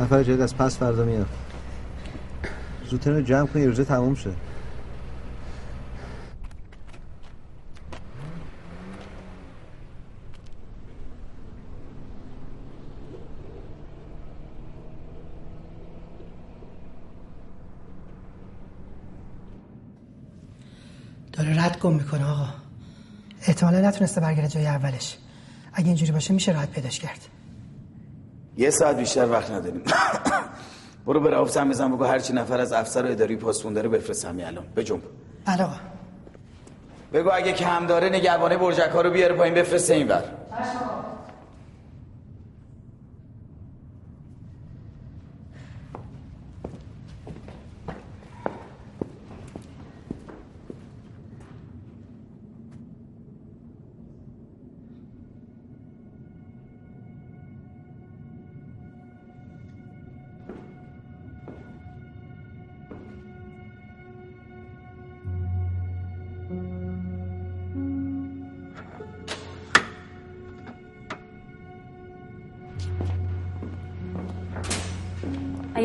نفر 0.00 0.22
جدید 0.22 0.40
از 0.40 0.56
پس 0.56 0.78
فردا 0.78 1.04
میاد. 1.04 1.28
زودتر 2.90 3.10
رو 3.10 3.22
جمع 3.22 3.46
کنی 3.46 3.66
روزه 3.66 3.84
تموم 3.84 4.14
شه. 4.14 4.30
داره 21.32 21.64
رد 21.64 21.78
گم 21.78 21.94
می‌کنه 21.94 22.24
آقا. 22.24 22.48
احتمالا 23.42 23.88
نتونسته 23.88 24.20
برگرده 24.20 24.48
جای 24.48 24.66
اولش. 24.66 25.18
اگه 25.72 25.86
اینجوری 25.86 26.12
باشه 26.12 26.34
میشه 26.34 26.52
راحت 26.52 26.70
پیداش 26.70 26.98
کرد. 26.98 27.28
یه 28.56 28.70
ساعت 28.70 28.96
بیشتر 28.96 29.30
وقت 29.30 29.50
نداریم. 29.50 29.82
برو 31.06 31.20
به 31.20 31.30
رئیس 31.30 31.56
هم 31.56 31.68
بزن 31.68 31.92
بگو 31.92 32.04
هرچی 32.04 32.32
نفر 32.32 32.60
از 32.60 32.72
افسر 32.72 33.06
اداری 33.06 33.36
پاسپون 33.36 33.72
داره 33.72 33.88
بفرست 33.88 34.24
همین 34.24 34.46
الان. 34.46 34.64
بجنب 34.76 35.02
بله 35.46 35.62
آقا 35.62 35.76
بگو 37.12 37.30
اگه 37.32 37.52
کم 37.52 37.86
داره 37.86 38.08
نگهبانه 38.08 38.56
برجک 38.56 38.90
ها 38.94 39.00
رو 39.00 39.10
بیاره 39.10 39.34
پایین 39.34 39.54
بفرسته 39.54 39.94
اینور 39.94 40.22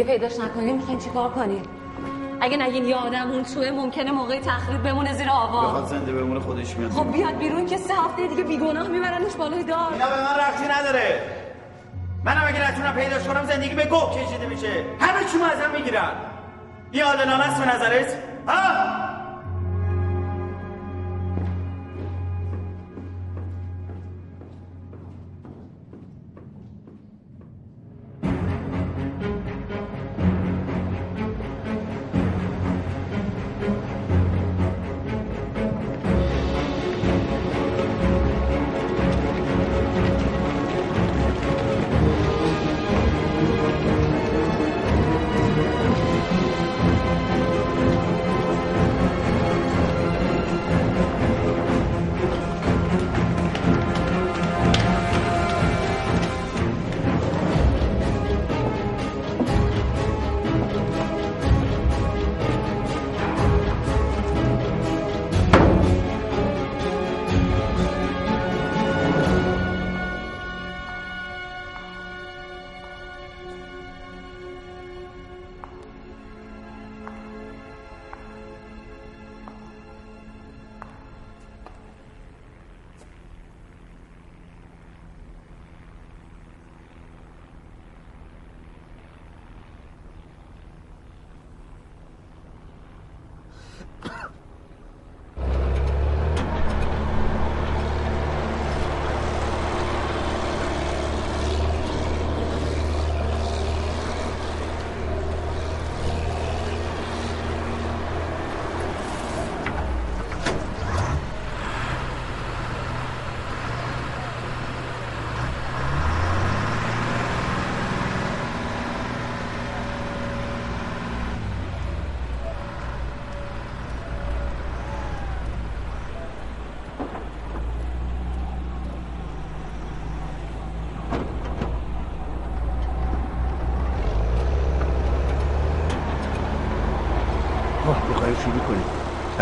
پیداش 0.08 0.40
نکنیم 0.40 0.76
می‌خواین 0.76 1.00
چیکار 1.00 1.30
کنیم؟ 1.30 1.64
اگه 2.42 2.58
نگین 2.58 2.86
یه 2.86 2.96
آدم 2.96 3.32
اون 3.32 3.44
توه 3.44 3.72
ممکنه 3.72 4.12
موقع 4.12 4.40
تخریب 4.40 4.84
بمونه 4.84 5.14
زیر 5.14 5.30
آوا. 5.30 5.62
بخواد 5.62 5.86
زنده 5.86 6.12
بمونه 6.12 6.40
خودش 6.40 6.78
میاد. 6.78 6.92
خب 6.92 7.12
بیاد 7.12 7.38
بیرون 7.38 7.66
که 7.66 7.78
سه 7.78 7.94
هفته 7.94 8.28
دیگه 8.28 8.44
بیگناه 8.44 8.88
میبرنش 8.88 9.36
بالای 9.36 9.64
دار. 9.64 9.94
اینا 9.94 10.06
به 10.06 10.22
من 10.22 10.40
رفتی 10.40 10.64
نداره. 10.80 11.22
منم 12.26 12.44
اگه 12.48 12.72
نتونم 12.72 12.94
پیداش 12.94 13.24
کنم 13.24 13.46
زندگی 13.46 13.76
به 13.76 13.86
گوه 13.86 14.12
کشیده 14.16 14.46
میشه. 14.46 14.84
همه 15.00 15.20
چی 15.20 15.38
ازم 15.38 15.72
می‌گیرن. 15.76 16.12
این 16.92 17.04
عادلانه 17.04 17.44
است 17.44 17.64
به 17.64 17.76
نظرت؟ 17.76 18.18
ها؟ 18.48 19.17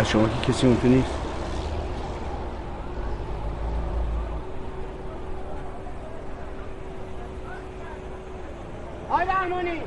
از 0.06 0.11
شما 0.11 0.30
که 0.30 0.52
کسی 0.52 0.68
اون 0.68 0.77
تو 0.77 0.88
نیست. 0.88 1.10
آقای 9.10 9.26
بهمانی. 9.26 9.84